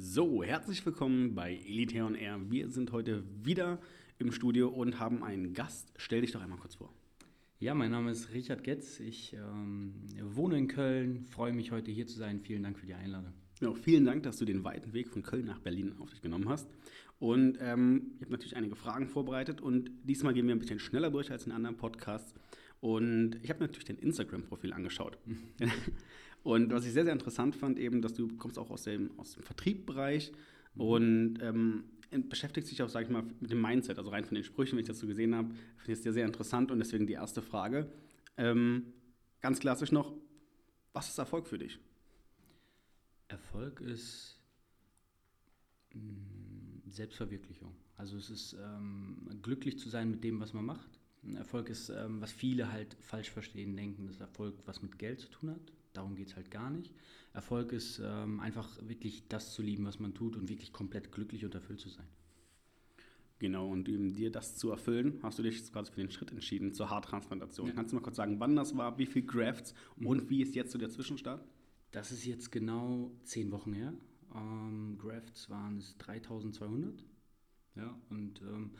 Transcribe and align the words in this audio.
So, 0.00 0.44
herzlich 0.44 0.86
willkommen 0.86 1.34
bei 1.34 1.56
Elite 1.56 2.04
on 2.04 2.14
Air. 2.14 2.38
Wir 2.48 2.68
sind 2.68 2.92
heute 2.92 3.24
wieder 3.42 3.80
im 4.20 4.30
Studio 4.30 4.68
und 4.68 5.00
haben 5.00 5.24
einen 5.24 5.54
Gast. 5.54 5.92
Stell 5.96 6.20
dich 6.20 6.30
doch 6.30 6.40
einmal 6.40 6.60
kurz 6.60 6.76
vor. 6.76 6.92
Ja, 7.58 7.74
mein 7.74 7.90
Name 7.90 8.12
ist 8.12 8.32
Richard 8.32 8.62
Getz. 8.62 9.00
Ich 9.00 9.32
ähm, 9.32 9.94
wohne 10.22 10.56
in 10.56 10.68
Köln, 10.68 11.26
freue 11.26 11.52
mich 11.52 11.72
heute 11.72 11.90
hier 11.90 12.06
zu 12.06 12.16
sein. 12.16 12.38
Vielen 12.38 12.62
Dank 12.62 12.78
für 12.78 12.86
die 12.86 12.94
Einladung. 12.94 13.32
Ja, 13.60 13.74
vielen 13.74 14.04
Dank, 14.04 14.22
dass 14.22 14.36
du 14.36 14.44
den 14.44 14.62
weiten 14.62 14.92
Weg 14.92 15.08
von 15.08 15.22
Köln 15.22 15.46
nach 15.46 15.58
Berlin 15.58 15.92
auf 15.98 16.10
dich 16.10 16.22
genommen 16.22 16.48
hast. 16.48 16.68
Und 17.18 17.58
ähm, 17.60 18.12
ich 18.18 18.22
habe 18.22 18.32
natürlich 18.32 18.56
einige 18.56 18.76
Fragen 18.76 19.08
vorbereitet 19.08 19.60
und 19.60 19.90
diesmal 20.04 20.32
gehen 20.32 20.46
wir 20.46 20.54
ein 20.54 20.60
bisschen 20.60 20.78
schneller 20.78 21.10
durch 21.10 21.32
als 21.32 21.44
in 21.44 21.50
anderen 21.50 21.76
Podcasts. 21.76 22.34
Und 22.80 23.40
ich 23.42 23.50
habe 23.50 23.58
natürlich 23.58 23.86
dein 23.86 23.98
Instagram-Profil 23.98 24.72
angeschaut. 24.72 25.18
und 26.48 26.72
was 26.72 26.86
ich 26.86 26.94
sehr, 26.94 27.04
sehr 27.04 27.12
interessant 27.12 27.54
fand, 27.54 27.78
eben, 27.78 28.00
dass 28.00 28.14
du 28.14 28.26
kommst 28.38 28.58
auch 28.58 28.70
aus 28.70 28.84
dem, 28.84 29.10
aus 29.18 29.34
dem 29.34 29.42
Vertriebbereich 29.42 30.32
mhm. 30.76 30.80
und 30.80 31.38
ähm, 31.42 31.84
beschäftigst 32.30 32.70
dich 32.70 32.82
auch, 32.82 32.88
sage 32.88 33.04
ich 33.04 33.10
mal, 33.10 33.22
mit 33.38 33.50
dem 33.50 33.60
Mindset, 33.60 33.98
also 33.98 34.08
rein 34.08 34.24
von 34.24 34.34
den 34.34 34.44
Sprüchen, 34.44 34.72
wenn 34.72 34.80
ich 34.80 34.88
das 34.88 34.98
so 34.98 35.06
gesehen 35.06 35.34
habe, 35.34 35.50
finde 35.76 35.92
ich 35.92 35.98
es 35.98 36.02
sehr, 36.04 36.14
sehr 36.14 36.24
interessant 36.24 36.70
und 36.70 36.78
deswegen 36.78 37.06
die 37.06 37.12
erste 37.12 37.42
Frage. 37.42 37.92
Ähm, 38.38 38.94
ganz 39.42 39.60
klassisch 39.60 39.92
noch, 39.92 40.14
was 40.94 41.10
ist 41.10 41.18
Erfolg 41.18 41.46
für 41.46 41.58
dich? 41.58 41.78
Erfolg 43.28 43.82
ist 43.82 44.40
mh, 45.92 46.00
mm, 46.00 46.82
Selbstverwirklichung. 46.88 47.76
Also 47.98 48.16
es 48.16 48.30
ist 48.30 48.54
ähm, 48.54 49.28
glücklich 49.42 49.78
zu 49.78 49.90
sein 49.90 50.10
mit 50.10 50.24
dem, 50.24 50.40
was 50.40 50.54
man 50.54 50.64
macht. 50.64 50.98
Erfolg 51.36 51.68
ist, 51.68 51.90
ähm, 51.90 52.22
was 52.22 52.32
viele 52.32 52.72
halt 52.72 52.96
falsch 53.00 53.28
verstehen, 53.30 53.76
denken, 53.76 54.06
dass 54.06 54.18
Erfolg 54.18 54.54
was 54.64 54.80
mit 54.80 54.98
Geld 54.98 55.20
zu 55.20 55.28
tun 55.28 55.50
hat. 55.50 55.72
Darum 55.98 56.14
geht 56.14 56.28
es 56.28 56.36
halt 56.36 56.52
gar 56.52 56.70
nicht. 56.70 56.94
Erfolg 57.32 57.72
ist 57.72 58.00
ähm, 58.00 58.38
einfach 58.38 58.68
wirklich 58.86 59.26
das 59.26 59.52
zu 59.52 59.62
lieben, 59.62 59.84
was 59.84 59.98
man 59.98 60.14
tut 60.14 60.36
und 60.36 60.48
wirklich 60.48 60.72
komplett 60.72 61.10
glücklich 61.10 61.44
und 61.44 61.56
erfüllt 61.56 61.80
zu 61.80 61.88
sein. 61.88 62.06
Genau, 63.40 63.68
und 63.68 63.88
um 63.88 64.12
dir 64.12 64.30
das 64.30 64.56
zu 64.56 64.70
erfüllen, 64.70 65.18
hast 65.24 65.40
du 65.40 65.42
dich 65.42 65.56
jetzt 65.56 65.72
quasi 65.72 65.90
für 65.90 66.00
den 66.00 66.12
Schritt 66.12 66.30
entschieden 66.30 66.72
zur 66.72 66.88
Haartransplantation. 66.90 67.66
Ja. 67.66 67.72
Kannst 67.72 67.90
du 67.90 67.96
mal 67.96 68.02
kurz 68.02 68.14
sagen, 68.14 68.38
wann 68.38 68.54
das 68.54 68.76
war, 68.76 68.96
wie 68.96 69.06
viel 69.06 69.22
Grafts 69.22 69.74
und 69.96 70.30
wie 70.30 70.40
ist 70.40 70.54
jetzt 70.54 70.70
so 70.70 70.78
der 70.78 70.88
Zwischenstart? 70.88 71.44
Das 71.90 72.12
ist 72.12 72.24
jetzt 72.24 72.52
genau 72.52 73.10
zehn 73.24 73.50
Wochen 73.50 73.72
her. 73.72 73.92
Ähm, 74.36 74.98
Grafts 74.98 75.50
waren 75.50 75.78
es 75.78 75.98
3200. 75.98 77.04
Ja, 77.74 77.98
und 78.08 78.40
ähm, 78.42 78.70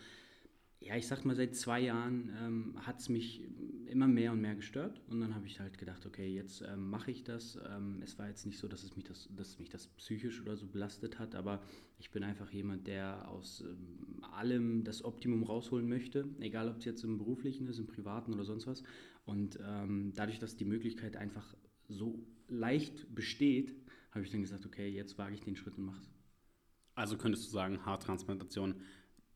ja, 0.81 0.97
ich 0.97 1.07
sag 1.07 1.25
mal, 1.25 1.35
seit 1.35 1.57
zwei 1.57 1.81
Jahren 1.81 2.31
ähm, 2.41 2.75
hat 2.87 3.01
es 3.01 3.09
mich 3.09 3.43
immer 3.87 4.07
mehr 4.07 4.33
und 4.33 4.41
mehr 4.41 4.55
gestört. 4.55 5.03
Und 5.09 5.21
dann 5.21 5.35
habe 5.35 5.47
ich 5.47 5.59
halt 5.59 5.77
gedacht, 5.79 6.07
okay, 6.07 6.33
jetzt 6.33 6.63
ähm, 6.63 6.89
mache 6.89 7.11
ich 7.11 7.25
das. 7.25 7.59
Ähm, 7.69 8.01
es 8.03 8.19
war 8.19 8.29
jetzt 8.29 8.47
nicht 8.47 8.59
so, 8.59 8.69
dass 8.69 8.85
es 8.85 8.95
mich 8.95 9.05
das, 9.05 9.29
dass 9.35 9.59
mich 9.59 9.71
das 9.71 9.89
psychisch 9.89 10.41
oder 10.41 10.57
so 10.57 10.67
belastet 10.67 11.19
hat, 11.19 11.35
aber 11.35 11.63
ich 11.99 12.11
bin 12.11 12.23
einfach 12.23 12.53
jemand, 12.53 12.87
der 12.87 13.29
aus 13.29 13.65
ähm, 13.67 14.23
allem 14.23 14.85
das 14.85 15.05
Optimum 15.05 15.43
rausholen 15.43 15.89
möchte, 15.89 16.29
egal 16.39 16.69
ob 16.69 16.79
es 16.79 16.85
jetzt 16.85 17.03
im 17.03 17.19
beruflichen 17.19 17.67
ist, 17.67 17.79
im 17.79 17.87
privaten 17.87 18.33
oder 18.33 18.45
sonst 18.45 18.67
was. 18.67 18.85
Und 19.25 19.59
ähm, 19.67 20.13
dadurch, 20.15 20.39
dass 20.39 20.57
die 20.57 20.65
Möglichkeit 20.65 21.17
einfach 21.17 21.57
so 21.89 22.25
leicht 22.47 23.15
besteht, 23.15 23.75
habe 24.13 24.25
ich 24.25 24.31
dann 24.31 24.43
gesagt, 24.43 24.65
okay, 24.65 24.89
jetzt 24.89 25.19
wage 25.19 25.35
ich 25.35 25.41
den 25.41 25.57
Schritt 25.57 25.77
und 25.77 25.87
mache 25.87 26.01
es. 26.01 26.11
Also 26.95 27.17
könntest 27.17 27.47
du 27.47 27.51
sagen, 27.51 27.85
Haartransplantation 27.85 28.77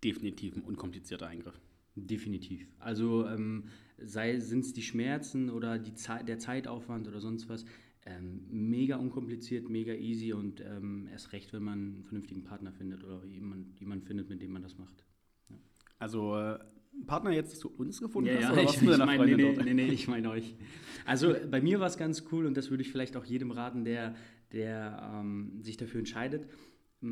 definitiv 0.03 0.57
ein 0.57 0.63
unkomplizierter 0.63 1.27
Eingriff. 1.27 1.61
Definitiv. 1.95 2.67
Also 2.79 3.27
ähm, 3.27 3.65
sei 3.99 4.39
sind 4.39 4.65
es 4.65 4.73
die 4.73 4.83
Schmerzen 4.83 5.51
oder 5.51 5.79
die 5.79 5.95
Zeit, 5.95 6.29
der 6.29 6.39
Zeitaufwand 6.39 7.07
oder 7.07 7.21
sonst 7.21 7.49
was, 7.49 7.65
ähm, 8.05 8.47
mega 8.51 8.97
unkompliziert, 8.97 9.69
mega 9.69 9.93
easy 9.93 10.33
und 10.33 10.61
ähm, 10.61 11.09
erst 11.13 11.33
recht, 11.33 11.53
wenn 11.53 11.63
man 11.63 11.79
einen 11.79 12.05
vernünftigen 12.05 12.43
Partner 12.43 12.73
findet 12.73 13.05
oder 13.05 13.25
jemanden, 13.27 13.77
jemanden 13.79 14.05
findet, 14.05 14.29
mit 14.29 14.43
dem 14.43 14.53
man 14.53 14.63
das 14.63 14.77
macht. 14.79 15.05
Ja. 15.51 15.57
Also 15.99 16.37
äh, 16.37 16.59
Partner 17.07 17.31
jetzt 17.31 17.59
zu 17.59 17.71
uns 17.71 18.01
gefunden 18.01 18.31
ja, 18.31 18.37
hast, 18.37 18.43
ja, 18.43 18.53
oder 18.53 18.63
ich, 18.63 18.87
was 18.87 18.99
ich 18.99 19.05
mein, 19.05 19.21
nee, 19.25 19.35
nee, 19.37 19.57
nee, 19.63 19.75
nee, 19.75 19.87
ich 19.89 20.09
meine 20.09 20.31
euch. 20.31 20.57
Also 21.05 21.35
bei 21.51 21.61
mir 21.61 21.79
war 21.79 21.87
es 21.87 21.97
ganz 21.97 22.25
cool 22.33 22.47
und 22.47 22.57
das 22.57 22.71
würde 22.71 22.83
ich 22.83 22.91
vielleicht 22.91 23.17
auch 23.17 23.25
jedem 23.25 23.51
raten, 23.51 23.85
der, 23.85 24.15
der 24.53 25.13
ähm, 25.15 25.63
sich 25.63 25.77
dafür 25.77 26.01
entscheidet. 26.01 26.49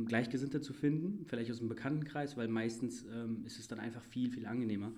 Gleichgesinnte 0.07 0.61
zu 0.61 0.73
finden, 0.73 1.25
vielleicht 1.27 1.51
aus 1.51 1.59
dem 1.59 1.69
Bekanntenkreis, 1.69 2.37
weil 2.37 2.49
meistens 2.49 3.05
ähm, 3.05 3.45
ist 3.45 3.59
es 3.59 3.69
dann 3.69 3.81
einfach 3.81 4.03
viel, 4.03 4.31
viel 4.31 4.47
angenehmer, 4.47 4.93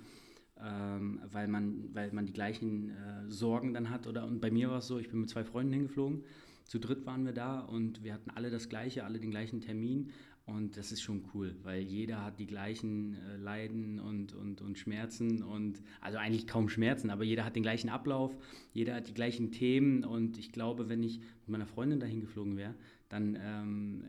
ähm, 0.61 1.21
weil, 1.31 1.49
man, 1.49 1.95
weil 1.95 2.13
man 2.13 2.27
die 2.27 2.33
gleichen 2.33 2.91
äh, 2.91 3.29
Sorgen 3.29 3.73
dann 3.75 3.91
hat. 3.91 4.07
Oder, 4.07 4.27
und 4.27 4.41
bei 4.41 4.51
mir 4.51 4.71
war 4.71 4.79
es 4.79 4.87
so, 4.87 4.99
ich 4.99 5.09
bin 5.09 5.21
mit 5.21 5.31
zwei 5.31 5.45
Freunden 5.45 5.73
hingeflogen, 5.73 6.25
zu 6.65 6.79
dritt 6.79 7.07
waren 7.07 7.25
wir 7.25 7.33
da 7.33 7.61
und 7.61 8.05
wir 8.05 8.15
hatten 8.15 8.31
alle 8.31 8.51
das 8.51 8.69
Gleiche, 8.69 9.05
alle 9.05 9.19
den 9.19 9.31
gleichen 9.31 9.61
Termin. 9.61 10.11
Und 10.45 10.77
das 10.77 10.91
ist 10.91 11.03
schon 11.03 11.25
cool, 11.35 11.55
weil 11.63 11.83
jeder 11.83 12.25
hat 12.25 12.41
die 12.41 12.47
gleichen 12.47 13.15
äh, 13.15 13.37
Leiden 13.37 14.01
und, 14.01 14.35
und, 14.35 14.61
und 14.61 14.77
Schmerzen 14.77 15.43
und 15.43 15.81
also 16.01 16.19
eigentlich 16.19 16.49
kaum 16.49 16.69
Schmerzen, 16.69 17.11
aber 17.11 17.23
jeder 17.23 17.45
hat 17.45 17.55
den 17.55 17.63
gleichen 17.63 17.89
Ablauf, 17.89 18.37
jeder 18.73 18.97
hat 18.97 19.07
die 19.07 19.15
gleichen 19.15 19.53
Themen 19.53 20.05
und 20.05 20.39
ich 20.39 20.51
glaube, 20.51 20.89
wenn 20.89 21.03
ich 21.05 21.21
mit 21.21 21.49
meiner 21.49 21.67
Freundin 21.67 22.01
dahin 22.01 22.21
geflogen 22.21 22.57
wäre, 22.57 22.75
dann 23.09 23.39
ähm, 23.41 24.05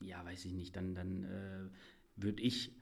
ja, 0.00 0.24
weiß 0.24 0.44
ich 0.44 0.52
nicht, 0.52 0.76
dann, 0.76 0.94
dann 0.94 1.24
äh, 1.24 1.68
würde 2.16 2.42
ich 2.42 2.72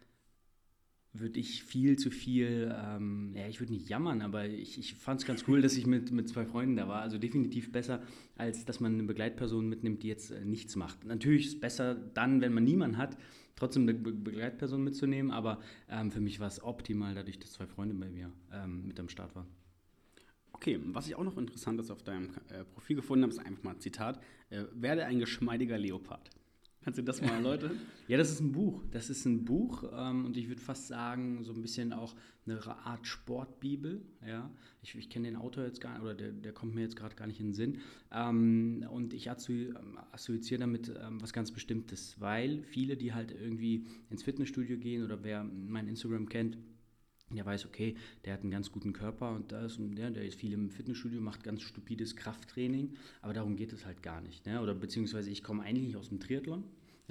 würde 1.21 1.41
ich 1.41 1.65
viel 1.65 1.99
zu 1.99 2.11
viel, 2.11 2.75
ähm, 2.77 3.33
ja, 3.34 3.49
ich 3.49 3.61
würde 3.61 3.73
nicht 3.73 3.89
jammern, 3.89 4.23
aber 4.23 4.47
ich, 4.47 4.79
ich 4.79 4.95
fand 4.95 5.21
es 5.21 5.27
ganz 5.27 5.45
cool, 5.49 5.62
dass 5.62 5.77
ich 5.77 5.87
mit, 5.87 6.11
mit 6.11 6.28
zwei 6.28 6.45
Freunden 6.45 6.77
da 6.77 6.87
war. 6.87 7.01
Also 7.01 7.19
definitiv 7.19 7.73
besser, 7.73 8.03
als 8.37 8.65
dass 8.65 8.81
man 8.81 8.95
eine 8.95 9.05
Begleitperson 9.05 9.69
mitnimmt, 9.69 10.03
die 10.03 10.09
jetzt 10.09 10.31
äh, 10.31 10.45
nichts 10.45 10.77
macht. 10.77 11.05
Natürlich 11.05 11.47
ist 11.47 11.55
es 11.55 11.61
besser 11.61 11.95
dann, 11.95 12.41
wenn 12.41 12.53
man 12.53 12.65
niemanden 12.65 12.99
hat, 12.99 13.17
trotzdem 13.57 13.83
eine 13.83 13.95
Be 13.95 14.12
Begleitperson 14.12 14.83
mitzunehmen, 14.83 15.33
aber 15.33 15.61
ähm, 15.89 16.11
für 16.11 16.21
mich 16.21 16.41
war 16.41 16.49
es 16.49 16.62
optimal, 16.62 17.15
dadurch, 17.15 17.39
dass 17.39 17.53
zwei 17.53 17.67
Freunde 17.67 17.95
bei 17.95 18.11
mir 18.11 18.31
ähm, 18.53 18.87
mit 18.87 19.01
am 19.01 19.09
Start 19.09 19.34
waren. 19.34 19.47
Okay, 20.53 20.78
was 20.87 21.07
ich 21.07 21.15
auch 21.15 21.25
noch 21.25 21.37
interessant 21.39 21.81
ist 21.81 21.91
auf 21.91 22.03
deinem 22.03 22.31
äh, 22.49 22.65
Profil 22.65 22.97
gefunden 22.97 23.23
habe, 23.23 23.33
ist 23.33 23.39
einfach 23.39 23.62
mal 23.62 23.75
ein 23.75 23.81
Zitat: 23.81 24.21
äh, 24.51 24.65
Werde 24.75 25.05
ein 25.05 25.19
geschmeidiger 25.19 25.78
Leopard. 25.78 26.31
Kannst 26.88 27.00
du 27.00 27.03
das 27.03 27.21
mal 27.21 27.32
erläutern? 27.32 27.72
ja, 28.09 28.16
das 28.16 28.31
ist 28.31 28.41
ein 28.41 28.50
Buch. 28.50 28.82
Das 28.93 29.10
ist 29.10 29.26
ein 29.26 29.44
Buch 29.44 29.84
ähm, 29.94 30.25
und 30.25 30.38
ich 30.38 30.49
würde 30.49 30.62
fast 30.62 30.87
sagen, 30.87 31.44
so 31.44 31.53
ein 31.53 31.60
bisschen 31.60 31.93
auch 31.93 32.15
eine 32.47 32.66
Art 32.66 33.06
Sportbibel. 33.06 34.00
Ja? 34.26 34.50
Ich, 34.81 34.94
ich 34.94 35.10
kenne 35.10 35.28
den 35.28 35.37
Autor 35.37 35.65
jetzt 35.65 35.82
gar 35.82 35.93
nicht, 35.93 36.00
oder 36.00 36.15
der, 36.15 36.32
der 36.32 36.53
kommt 36.54 36.75
mir 36.75 36.81
jetzt 36.81 36.97
gerade 36.97 37.15
gar 37.15 37.27
nicht 37.27 37.41
in 37.41 37.48
den 37.48 37.53
Sinn. 37.53 37.81
Ähm, 38.10 38.87
und 38.91 39.12
ich 39.12 39.31
assoziiere 39.31 40.60
damit 40.60 40.88
ähm, 40.88 41.21
was 41.21 41.34
ganz 41.34 41.53
Bestimmtes, 41.53 42.19
weil 42.21 42.62
viele, 42.62 42.97
die 42.97 43.12
halt 43.12 43.32
irgendwie 43.32 43.84
ins 44.09 44.22
Fitnessstudio 44.22 44.78
gehen 44.78 45.04
oder 45.04 45.22
wer 45.22 45.44
mein 45.44 45.88
Instagram 45.88 46.27
kennt, 46.27 46.56
der 47.31 47.44
weiß, 47.44 47.66
okay, 47.66 47.97
der 48.25 48.32
hat 48.32 48.41
einen 48.41 48.50
ganz 48.50 48.72
guten 48.72 48.94
Körper 48.94 49.32
und 49.32 49.53
da 49.53 49.66
ist, 49.66 49.78
der, 49.78 50.10
der 50.10 50.25
ist 50.25 50.41
viel 50.41 50.54
im 50.54 50.71
Fitnessstudio, 50.71 51.21
macht 51.21 51.44
ganz 51.44 51.60
stupides 51.60 52.16
Krafttraining, 52.16 52.94
aber 53.21 53.34
darum 53.34 53.56
geht 53.56 53.75
es 53.75 53.84
halt 53.84 54.03
gar 54.03 54.22
nicht. 54.22 54.47
Ne? 54.47 54.62
Oder 54.62 54.75
beziehungsweise 54.75 55.28
ich 55.31 55.43
komme 55.43 55.62
eigentlich 55.62 55.98
aus 55.98 56.09
dem 56.09 56.21
Triathlon 56.21 56.65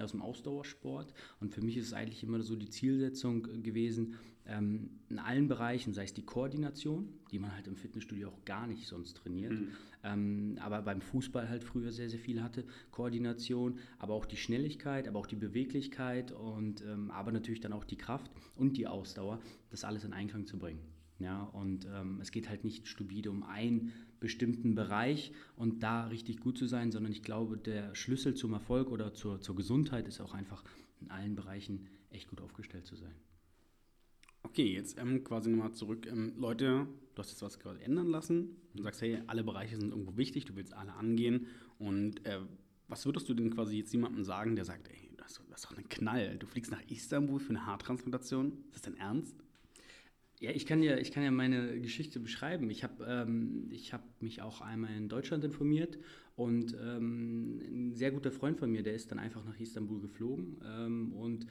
aus 0.03 0.12
dem 0.12 0.22
Ausdauersport. 0.22 1.13
Und 1.40 1.53
für 1.53 1.62
mich 1.62 1.78
ist 1.78 1.88
es 1.88 1.94
eigentlich 1.94 2.24
immer 2.24 2.41
so 2.41 2.56
die 2.56 2.69
Zielsetzung 2.69 3.63
gewesen, 3.63 4.16
ähm, 4.46 4.90
in 5.09 5.19
allen 5.19 5.47
Bereichen, 5.47 5.94
sei 5.94 6.03
es 6.03 6.13
die 6.13 6.25
Koordination, 6.25 7.09
die 7.31 7.40
man 7.40 7.53
halt 7.53 7.68
im 7.68 7.75
Fitnessstudio 7.75 8.30
auch 8.30 8.46
gar 8.46 8.66
nicht 8.68 8.88
sonst 8.88 9.18
trainiert, 9.18 9.53
mhm. 9.53 9.68
ähm, 10.03 10.58
aber 10.62 10.81
beim 10.81 11.02
Fußball 11.02 11.50
halt 11.50 11.63
früher 11.63 11.91
sehr, 11.91 12.09
sehr 12.09 12.19
viel 12.19 12.41
hatte, 12.41 12.66
Koordination, 12.91 13.80
aber 14.00 14.13
auch 14.13 14.25
die 14.25 14.38
Schnelligkeit, 14.38 15.08
aber 15.08 15.19
auch 15.19 15.28
die 15.28 15.35
Beweglichkeit 15.35 16.31
und 16.31 16.81
ähm, 16.81 17.12
aber 17.12 17.31
natürlich 17.31 17.59
dann 17.59 17.74
auch 17.74 17.84
die 17.84 17.97
Kraft 17.97 18.31
und 18.56 18.78
die 18.78 18.88
Ausdauer, 18.88 19.41
das 19.69 19.84
alles 19.84 20.06
in 20.06 20.14
Einklang 20.14 20.46
zu 20.46 20.58
bringen. 20.58 20.79
Ja, 21.19 21.44
und 21.44 21.88
ähm, 21.91 22.19
es 22.22 22.31
geht 22.31 22.47
halt 22.47 22.63
nicht 22.63 22.88
stupide 22.88 23.31
um 23.31 23.44
einen 23.44 23.91
bestimmten 24.19 24.75
Bereich 24.75 25.31
und 25.55 25.81
da 25.81 26.05
richtig 26.07 26.39
gut 26.39 26.57
zu 26.57 26.67
sein, 26.67 26.91
sondern 26.91 27.11
ich 27.11 27.23
glaube, 27.23 27.57
der 27.57 27.95
Schlüssel 27.95 28.35
zum 28.35 28.53
Erfolg 28.53 28.89
oder 28.91 29.13
zur, 29.13 29.41
zur 29.41 29.55
Gesundheit 29.55 30.08
ist 30.08 30.22
auch 30.22 30.34
einfach 30.34 30.64
in 31.02 31.09
allen 31.09 31.35
Bereichen 31.35 31.87
echt 32.11 32.29
gut 32.29 32.41
aufgestellt 32.41 32.85
zu 32.85 32.96
sein. 32.96 33.14
Okay, 34.43 34.73
jetzt 34.73 34.97
ähm, 34.99 35.23
quasi 35.23 35.49
nochmal 35.49 35.73
zurück. 35.73 36.08
Ähm, 36.08 36.34
Leute, 36.37 36.87
du 37.14 37.19
hast 37.19 37.31
jetzt 37.31 37.41
was 37.41 37.59
gerade 37.59 37.81
ändern 37.81 38.08
lassen. 38.08 38.55
Du 38.75 38.84
sagst, 38.84 39.02
hey, 39.02 39.22
alle 39.28 39.43
Bereiche 39.43 39.78
sind 39.78 39.90
irgendwo 39.90 40.17
wichtig, 40.17 40.46
du 40.46 40.55
willst 40.55 40.73
alle 40.73 40.93
angehen. 40.93 41.47
Und 41.79 42.25
äh, 42.25 42.40
was 42.87 43.05
würdest 43.05 43.28
du 43.28 43.34
denn 43.34 43.53
quasi 43.53 43.78
jetzt 43.78 43.91
jemandem 43.91 44.23
sagen, 44.23 44.55
der 44.55 44.66
sagt, 44.66 44.87
ey, 44.87 45.11
das, 45.17 45.41
das 45.49 45.64
ist 45.64 45.66
doch 45.66 45.78
ein 45.78 45.90
Knall. 45.90 46.37
Du 46.37 46.47
fliegst 46.47 46.72
nach 46.72 46.81
Istanbul 46.90 47.40
für 47.40 47.49
eine 47.49 47.66
Haartransplantation? 47.66 48.53
Ist 48.67 48.75
das 48.75 48.81
dein 48.84 48.97
Ernst? 48.97 49.35
Ja, 50.39 50.51
ich 50.51 50.67
kann 50.67 50.84
ja, 50.84 50.97
ich 50.97 51.11
kann 51.11 51.23
ja 51.23 51.31
meine 51.31 51.79
Geschichte 51.81 52.19
beschreiben. 52.19 52.69
Ich 52.69 52.84
habe 52.84 53.03
ähm, 53.07 53.72
hab 53.91 54.22
mich 54.22 54.41
auch 54.43 54.61
einmal 54.61 54.95
in 54.95 55.09
Deutschland 55.09 55.43
informiert 55.43 55.97
und 56.35 56.75
ähm, 56.79 57.59
ein 57.67 57.93
sehr 57.95 58.11
guter 58.11 58.31
Freund 58.31 58.59
von 58.59 58.69
mir, 58.69 58.84
der 58.84 58.93
ist 58.93 59.09
dann 59.09 59.17
einfach 59.17 59.43
nach 59.45 59.59
Istanbul 59.59 59.99
geflogen 59.99 60.57
ähm, 60.63 61.13
und 61.13 61.47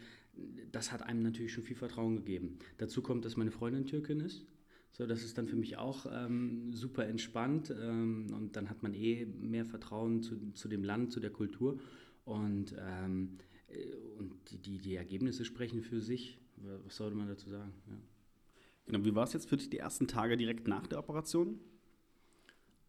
das 0.70 0.92
hat 0.92 1.02
einem 1.02 1.22
natürlich 1.22 1.52
schon 1.52 1.64
viel 1.64 1.74
Vertrauen 1.74 2.16
gegeben. 2.16 2.58
Dazu 2.78 3.02
kommt, 3.02 3.24
dass 3.24 3.36
meine 3.36 3.50
Freundin 3.50 3.86
Türkin 3.86 4.20
ist. 4.20 4.46
So, 4.92 5.04
das 5.06 5.24
ist 5.24 5.36
dann 5.36 5.48
für 5.48 5.56
mich 5.56 5.76
auch 5.76 6.06
ähm, 6.10 6.72
super 6.72 7.06
entspannt 7.06 7.74
ähm, 7.76 8.28
und 8.32 8.54
dann 8.56 8.70
hat 8.70 8.82
man 8.82 8.94
eh 8.94 9.26
mehr 9.26 9.64
Vertrauen 9.64 10.22
zu, 10.22 10.52
zu 10.52 10.68
dem 10.68 10.84
Land, 10.84 11.12
zu 11.12 11.20
der 11.20 11.30
Kultur. 11.30 11.80
Und, 12.24 12.74
ähm, 12.78 13.38
äh, 13.68 13.94
und 14.18 14.32
die, 14.50 14.58
die, 14.58 14.78
die, 14.78 14.94
Ergebnisse 14.94 15.44
sprechen 15.44 15.82
für 15.82 16.00
sich. 16.00 16.38
Was 16.84 16.96
sollte 16.96 17.16
man 17.16 17.28
dazu 17.28 17.50
sagen? 17.50 17.72
Ja. 17.88 18.15
Genau, 18.86 19.04
wie 19.04 19.14
war 19.14 19.24
es 19.24 19.32
jetzt 19.32 19.48
für 19.48 19.56
dich 19.56 19.68
die 19.68 19.78
ersten 19.78 20.06
Tage 20.06 20.36
direkt 20.36 20.68
nach 20.68 20.86
der 20.86 20.98
Operation? 20.98 21.58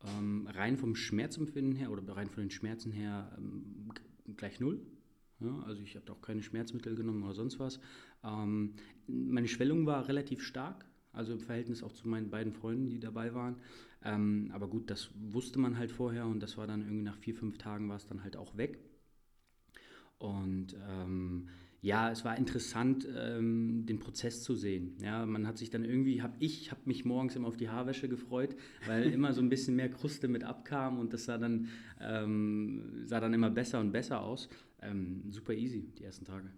Ähm, 0.06 0.48
rein 0.48 0.78
vom 0.78 0.96
Schmerzempfinden 0.96 1.76
her 1.76 1.92
oder 1.92 2.16
rein 2.16 2.30
von 2.30 2.44
den 2.44 2.52
Schmerzen 2.52 2.92
her 2.92 3.36
ähm, 3.38 3.92
gleich 4.38 4.60
null. 4.60 4.80
Ja, 5.40 5.60
also 5.66 5.82
ich 5.82 5.96
habe 5.96 6.12
auch 6.12 6.22
keine 6.22 6.42
Schmerzmittel 6.44 6.96
genommen 6.96 7.24
oder 7.24 7.34
sonst 7.34 7.60
was. 7.60 7.80
Ähm, 8.24 8.74
meine 9.08 9.48
Schwellung 9.48 9.86
war 9.86 10.08
relativ 10.08 10.44
stark, 10.44 10.86
also 11.14 11.34
im 11.34 11.40
Verhältnis 11.40 11.84
auch 11.84 11.92
zu 11.92 12.08
meinen 12.08 12.30
beiden 12.30 12.54
Freunden, 12.54 12.90
die 12.90 13.00
dabei 13.00 13.34
waren. 13.34 13.58
Ähm, 14.04 14.52
aber 14.54 14.68
gut, 14.68 14.90
das 14.90 15.10
wusste 15.16 15.60
man 15.60 15.78
halt 15.78 15.92
vorher 15.92 16.26
und 16.28 16.40
das 16.42 16.58
war 16.58 16.68
dann 16.68 16.82
irgendwie 16.82 17.04
nach 17.04 17.18
vier, 17.18 17.36
fünf 17.36 17.58
Tagen 17.58 17.90
war 17.90 17.98
es 17.98 18.06
dann 18.06 18.24
halt 18.24 18.38
auch 18.38 18.56
weg. 18.58 18.80
Und 20.20 20.76
ähm, 20.88 21.50
ja, 21.82 22.12
es 22.12 22.26
war 22.26 22.38
interessant, 22.38 23.08
ähm, 23.16 23.86
den 23.86 24.00
Prozess 24.00 24.42
zu 24.42 24.56
sehen. 24.56 24.98
Ja, 25.02 25.26
man 25.26 25.46
hat 25.46 25.58
sich 25.58 25.70
dann 25.70 25.86
irgendwie, 25.86 26.22
hab 26.22 26.36
ich 26.40 26.72
habe 26.72 26.82
mich 26.86 27.06
morgens 27.06 27.36
immer 27.36 27.48
auf 27.48 27.58
die 27.58 27.70
Haarwäsche 27.70 28.10
gefreut, 28.10 28.56
weil 28.88 29.04
immer 29.14 29.34
so 29.34 29.42
ein 29.42 29.50
bisschen 29.50 29.76
mehr 29.76 29.90
Kruste 29.90 30.28
mit 30.28 30.44
abkam 30.44 31.00
und 31.00 31.14
das 31.14 31.26
sah 31.26 31.38
dann, 31.38 31.70
ähm, 32.02 33.04
sah 33.06 33.20
dann 33.20 33.34
immer 33.34 33.52
besser 33.52 33.80
und 33.80 33.92
besser 33.92 34.22
aus. 34.22 34.50
Ähm, 34.82 35.24
super 35.30 35.54
easy, 35.54 35.92
die 35.98 36.04
ersten 36.04 36.26
Tage. 36.26 36.50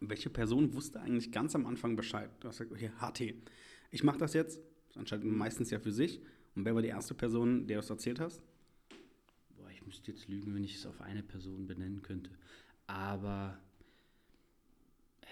Welche 0.00 0.30
Person 0.30 0.74
wusste 0.74 1.00
eigentlich 1.00 1.32
ganz 1.32 1.54
am 1.54 1.66
Anfang 1.66 1.96
Bescheid? 1.96 2.30
Du 2.40 2.48
hast 2.48 2.58
gesagt, 2.58 2.72
okay, 2.72 2.90
HT, 3.00 3.34
ich 3.90 4.04
mache 4.04 4.18
das 4.18 4.34
jetzt, 4.34 4.60
das 4.88 4.96
entscheidet 4.96 5.24
meistens 5.24 5.70
ja 5.70 5.80
für 5.80 5.92
sich. 5.92 6.20
Und 6.54 6.64
wer 6.64 6.74
war 6.74 6.82
die 6.82 6.88
erste 6.88 7.14
Person, 7.14 7.66
der 7.66 7.78
du 7.78 7.80
das 7.80 7.90
erzählt 7.90 8.20
hast? 8.20 8.40
Boah, 9.56 9.68
ich 9.70 9.84
müsste 9.84 10.12
jetzt 10.12 10.28
lügen, 10.28 10.54
wenn 10.54 10.62
ich 10.62 10.76
es 10.76 10.86
auf 10.86 11.00
eine 11.00 11.22
Person 11.22 11.66
benennen 11.66 12.02
könnte. 12.02 12.30
Aber 12.86 13.58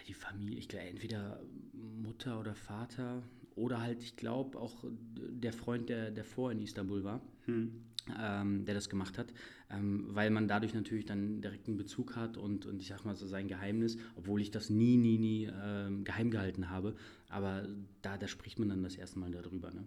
die 0.08 0.14
Familie, 0.14 0.58
ich 0.58 0.68
glaube, 0.68 0.86
entweder 0.86 1.40
Mutter 1.72 2.40
oder 2.40 2.54
Vater 2.54 3.22
oder 3.54 3.80
halt, 3.80 4.02
ich 4.02 4.16
glaube, 4.16 4.58
auch 4.58 4.84
der 4.84 5.52
Freund, 5.52 5.88
der, 5.88 6.10
der 6.10 6.24
vor 6.24 6.50
in 6.52 6.60
Istanbul 6.60 7.04
war, 7.04 7.20
hm. 7.44 7.84
ähm, 8.18 8.64
der 8.64 8.74
das 8.74 8.88
gemacht 8.88 9.18
hat, 9.18 9.32
ähm, 9.70 10.06
weil 10.08 10.30
man 10.30 10.48
dadurch 10.48 10.74
natürlich 10.74 11.04
dann 11.04 11.40
direkt 11.40 11.68
einen 11.68 11.76
Bezug 11.76 12.16
hat 12.16 12.36
und, 12.36 12.66
und 12.66 12.80
ich 12.80 12.88
sag 12.88 13.04
mal 13.04 13.14
so 13.14 13.26
sein 13.26 13.48
Geheimnis, 13.48 13.98
obwohl 14.16 14.40
ich 14.40 14.50
das 14.50 14.70
nie, 14.70 14.96
nie, 14.96 15.18
nie 15.18 15.50
ähm, 15.62 16.04
geheim 16.04 16.30
gehalten 16.30 16.70
habe, 16.70 16.96
aber 17.28 17.68
da, 18.00 18.16
da 18.16 18.26
spricht 18.26 18.58
man 18.58 18.68
dann 18.68 18.82
das 18.82 18.96
erste 18.96 19.18
Mal 19.18 19.30
darüber. 19.30 19.70
Ne? 19.70 19.84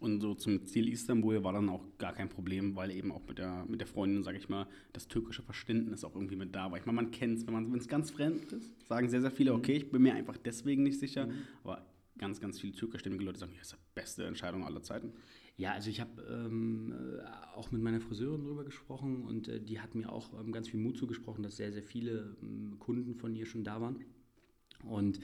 Und 0.00 0.20
so 0.20 0.34
zum 0.34 0.66
Ziel 0.66 0.88
Istanbul 0.88 1.42
war 1.44 1.52
dann 1.52 1.68
auch 1.68 1.84
gar 1.98 2.12
kein 2.12 2.28
Problem, 2.28 2.76
weil 2.76 2.90
eben 2.90 3.12
auch 3.12 3.26
mit 3.26 3.38
der, 3.38 3.64
mit 3.66 3.80
der 3.80 3.86
Freundin, 3.86 4.22
sage 4.22 4.38
ich 4.38 4.48
mal, 4.48 4.66
das 4.92 5.08
türkische 5.08 5.42
Verständnis 5.42 6.04
auch 6.04 6.14
irgendwie 6.14 6.36
mit 6.36 6.54
da 6.54 6.70
war. 6.70 6.78
Ich 6.78 6.86
meine, 6.86 6.96
man 6.96 7.10
kennt 7.10 7.38
es, 7.38 7.46
wenn 7.46 7.74
es 7.74 7.88
ganz 7.88 8.10
fremd 8.10 8.52
ist, 8.52 8.86
sagen 8.86 9.08
sehr, 9.08 9.20
sehr 9.20 9.30
viele, 9.30 9.52
mhm. 9.52 9.58
okay, 9.58 9.76
ich 9.76 9.90
bin 9.90 10.02
mir 10.02 10.14
einfach 10.14 10.36
deswegen 10.36 10.82
nicht 10.82 10.98
sicher. 10.98 11.26
Mhm. 11.26 11.32
Aber 11.64 11.86
ganz, 12.18 12.40
ganz 12.40 12.60
viele 12.60 12.72
türkischstämmige 12.74 13.24
Leute 13.24 13.38
sagen, 13.38 13.52
das 13.58 13.72
ist 13.72 13.78
die 13.78 13.94
beste 13.94 14.24
Entscheidung 14.26 14.64
aller 14.64 14.82
Zeiten. 14.82 15.12
Ja, 15.56 15.72
also 15.72 15.90
ich 15.90 16.00
habe 16.00 16.22
ähm, 16.30 16.92
äh, 16.92 17.56
auch 17.56 17.70
mit 17.72 17.82
meiner 17.82 18.00
Friseurin 18.00 18.44
darüber 18.44 18.64
gesprochen 18.64 19.24
und 19.24 19.48
äh, 19.48 19.60
die 19.60 19.80
hat 19.80 19.94
mir 19.94 20.10
auch 20.10 20.32
ähm, 20.40 20.52
ganz 20.52 20.68
viel 20.68 20.80
Mut 20.80 20.96
zugesprochen, 20.96 21.42
dass 21.42 21.56
sehr, 21.56 21.72
sehr 21.72 21.82
viele 21.82 22.36
ähm, 22.42 22.78
Kunden 22.78 23.14
von 23.14 23.34
ihr 23.34 23.46
schon 23.46 23.64
da 23.64 23.80
waren. 23.80 24.04
Und 24.84 25.20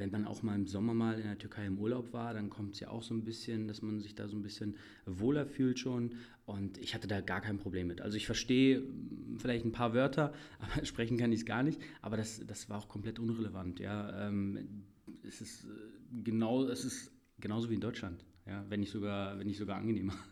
wenn 0.00 0.10
man 0.10 0.26
auch 0.26 0.42
mal 0.42 0.54
im 0.54 0.66
Sommer 0.66 0.94
mal 0.94 1.18
in 1.18 1.26
der 1.26 1.38
Türkei 1.38 1.66
im 1.66 1.78
Urlaub 1.78 2.12
war, 2.12 2.34
dann 2.34 2.50
kommt 2.50 2.74
es 2.74 2.80
ja 2.80 2.88
auch 2.88 3.02
so 3.02 3.14
ein 3.14 3.22
bisschen, 3.22 3.68
dass 3.68 3.82
man 3.82 4.00
sich 4.00 4.14
da 4.14 4.26
so 4.26 4.36
ein 4.36 4.42
bisschen 4.42 4.76
wohler 5.06 5.46
fühlt 5.46 5.78
schon. 5.78 6.14
Und 6.46 6.78
ich 6.78 6.94
hatte 6.94 7.06
da 7.06 7.20
gar 7.20 7.40
kein 7.40 7.58
Problem 7.58 7.86
mit. 7.86 8.00
Also 8.00 8.16
ich 8.16 8.26
verstehe 8.26 8.78
hm, 8.78 9.36
vielleicht 9.38 9.64
ein 9.64 9.72
paar 9.72 9.94
Wörter, 9.94 10.32
aber 10.58 10.84
sprechen 10.84 11.18
kann 11.18 11.30
ich 11.30 11.40
es 11.40 11.46
gar 11.46 11.62
nicht. 11.62 11.80
Aber 12.00 12.16
das, 12.16 12.44
das 12.46 12.68
war 12.68 12.78
auch 12.78 12.88
komplett 12.88 13.18
unrelevant. 13.18 13.78
Ja. 13.78 14.28
Ähm, 14.28 14.84
es 15.22 15.40
ist 15.40 15.64
äh, 15.64 16.22
genau, 16.24 16.64
es 16.64 16.84
ist 16.84 17.12
genauso 17.38 17.70
wie 17.70 17.74
in 17.74 17.80
Deutschland, 17.80 18.24
ja, 18.46 18.64
wenn 18.68 18.80
nicht 18.80 18.90
sogar, 18.90 19.38
wenn 19.38 19.46
nicht 19.46 19.58
sogar 19.58 19.76
angenehmer. 19.76 20.14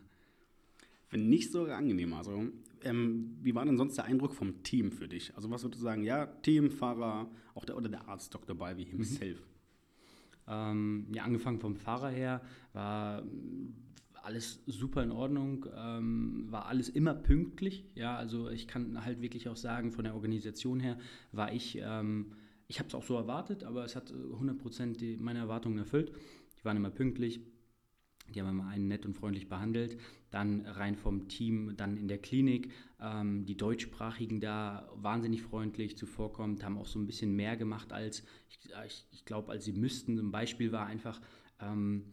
Wenn 1.10 1.30
nicht 1.30 1.52
sogar 1.52 1.78
angenehmer. 1.78 2.18
Also, 2.18 2.48
ähm, 2.82 3.38
wie 3.40 3.54
war 3.54 3.64
denn 3.64 3.78
sonst 3.78 3.96
der 3.96 4.04
Eindruck 4.04 4.34
vom 4.34 4.62
Team 4.62 4.92
für 4.92 5.08
dich? 5.08 5.34
Also 5.34 5.50
was 5.50 5.62
würdest 5.62 5.80
du 5.80 5.84
sagen, 5.84 6.02
ja, 6.04 6.26
Team, 6.26 6.70
Fahrer, 6.70 7.30
auch 7.54 7.64
der, 7.64 7.78
oder 7.78 7.88
der 7.88 8.06
Arzt 8.08 8.34
Dr. 8.34 8.54
Balvi 8.54 8.84
himself? 8.84 9.40
Mhm. 9.40 9.57
Ähm, 10.48 11.06
ja, 11.12 11.24
angefangen 11.24 11.60
vom 11.60 11.76
Fahrer 11.76 12.08
her 12.08 12.40
war 12.72 13.22
alles 14.22 14.62
super 14.66 15.02
in 15.02 15.10
Ordnung, 15.10 15.66
ähm, 15.74 16.46
war 16.50 16.66
alles 16.66 16.88
immer 16.88 17.14
pünktlich. 17.14 17.84
Ja, 17.94 18.16
also 18.16 18.50
ich 18.50 18.68
kann 18.68 19.04
halt 19.04 19.22
wirklich 19.22 19.48
auch 19.48 19.56
sagen, 19.56 19.90
von 19.90 20.04
der 20.04 20.14
Organisation 20.14 20.80
her 20.80 20.98
war 21.32 21.52
ich, 21.52 21.78
ähm, 21.82 22.32
ich 22.66 22.78
habe 22.78 22.88
es 22.88 22.94
auch 22.94 23.04
so 23.04 23.16
erwartet, 23.16 23.64
aber 23.64 23.84
es 23.84 23.96
hat 23.96 24.12
100% 24.12 25.18
meine 25.18 25.38
Erwartungen 25.38 25.78
erfüllt. 25.78 26.12
Die 26.58 26.64
waren 26.64 26.76
immer 26.76 26.90
pünktlich, 26.90 27.40
die 28.34 28.40
haben 28.40 28.48
immer 28.48 28.68
einen 28.68 28.88
nett 28.88 29.06
und 29.06 29.14
freundlich 29.14 29.48
behandelt. 29.48 29.98
Dann 30.30 30.66
rein 30.66 30.96
vom 30.96 31.28
Team, 31.28 31.74
dann 31.76 31.96
in 31.96 32.08
der 32.08 32.18
Klinik. 32.18 32.72
Ähm, 33.00 33.46
die 33.46 33.56
Deutschsprachigen 33.56 34.40
da 34.40 34.88
wahnsinnig 34.94 35.42
freundlich 35.42 35.96
zuvorkommt, 35.96 36.64
haben 36.64 36.78
auch 36.78 36.86
so 36.86 36.98
ein 36.98 37.06
bisschen 37.06 37.34
mehr 37.34 37.56
gemacht 37.56 37.92
als, 37.92 38.24
ich, 38.48 38.58
ich, 38.86 39.06
ich 39.10 39.24
glaube, 39.24 39.52
als 39.52 39.64
sie 39.64 39.72
müssten. 39.72 40.18
Ein 40.18 40.30
Beispiel 40.30 40.72
war 40.72 40.86
einfach, 40.86 41.20
ähm, 41.60 42.04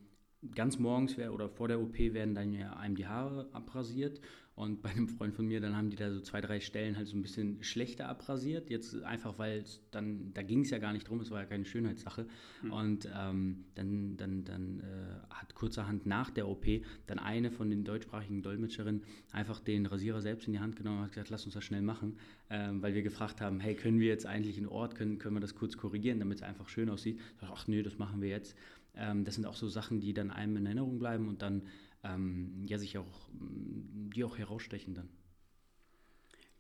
ganz 0.54 0.78
morgens 0.78 1.18
wär, 1.18 1.34
oder 1.34 1.50
vor 1.50 1.68
der 1.68 1.82
OP 1.82 1.98
werden 1.98 2.36
dann 2.36 2.54
ja 2.54 2.74
einem 2.74 2.96
die 2.96 3.08
Haare 3.08 3.50
abrasiert 3.52 4.22
und 4.56 4.82
bei 4.82 4.90
einem 4.90 5.10
Freund 5.10 5.36
von 5.36 5.46
mir, 5.46 5.60
dann 5.60 5.76
haben 5.76 5.90
die 5.90 5.98
da 5.98 6.10
so 6.10 6.22
zwei, 6.22 6.40
drei 6.40 6.62
Stellen 6.62 6.96
halt 6.96 7.08
so 7.08 7.18
ein 7.18 7.22
bisschen 7.22 7.62
schlechter 7.62 8.08
abrasiert. 8.08 8.70
Jetzt 8.70 9.04
einfach, 9.04 9.38
weil 9.38 9.66
dann, 9.92 10.34
da 10.34 10.44
ging 10.44 10.62
es 10.62 10.70
ja 10.70 10.78
gar 10.78 10.94
nicht 10.94 11.10
drum, 11.10 11.20
es 11.20 11.30
war 11.30 11.42
ja 11.42 11.46
keine 11.46 11.66
Schönheitssache. 11.66 12.26
Mhm. 12.64 12.72
Und 12.72 13.10
ähm, 13.14 13.66
dann, 13.76 14.16
dann, 14.16 14.46
dann 14.46 14.80
äh, 14.80 15.30
hat 15.30 15.56
kurzerhand 15.56 16.06
nach 16.06 16.30
der 16.30 16.48
OP 16.48 16.66
dann 17.06 17.20
eine 17.20 17.52
von 17.52 17.70
den 17.70 17.84
deutschsprachigen 17.84 18.44
Dolmetscherinnen 18.44 19.04
einfach 19.34 19.60
den 19.60 19.86
Rasierer 19.88 20.22
selbst 20.22 20.48
in 20.48 20.54
die 20.54 20.60
Hand 20.60 20.78
genommen 20.78 21.00
und 21.00 21.04
hat 21.04 21.12
gesagt, 21.12 21.32
lass 21.32 21.44
uns 21.44 21.54
das 21.54 21.66
schnell 21.66 21.82
machen. 21.82 22.18
Ähm, 22.50 22.82
weil 22.82 22.94
wir 22.96 23.02
gefragt 23.02 23.42
haben, 23.42 23.60
hey, 23.60 23.76
können 23.76 24.00
wir 24.00 24.08
jetzt 24.08 24.26
eigentlich 24.26 24.58
einen 24.58 24.68
Ort, 24.68 24.96
können, 24.96 25.18
können 25.18 25.36
wir 25.36 25.42
das 25.42 25.56
kurz 25.56 25.76
korrigieren, 25.76 26.20
damit 26.20 26.38
es 26.38 26.44
einfach 26.44 26.70
schön 26.70 26.90
aussieht? 26.90 27.20
Ach 27.42 27.68
nö, 27.68 27.84
das 27.84 27.98
machen 27.98 28.22
wir 28.22 28.30
jetzt. 28.30 28.56
Ähm, 28.96 29.26
das 29.26 29.36
sind 29.36 29.46
auch 29.46 29.56
so 29.56 29.68
Sachen, 29.68 30.00
die 30.00 30.14
dann 30.14 30.32
einem 30.32 30.56
in 30.58 30.66
Erinnerung 30.66 30.98
bleiben 30.98 31.28
und 31.28 31.42
dann 31.42 31.64
ähm, 32.06 32.66
ja 32.68 32.78
sich 32.78 32.98
auch, 32.98 33.30
die 33.32 34.24
auch 34.24 34.38
herausstechen 34.38 34.94
dann. 34.94 35.10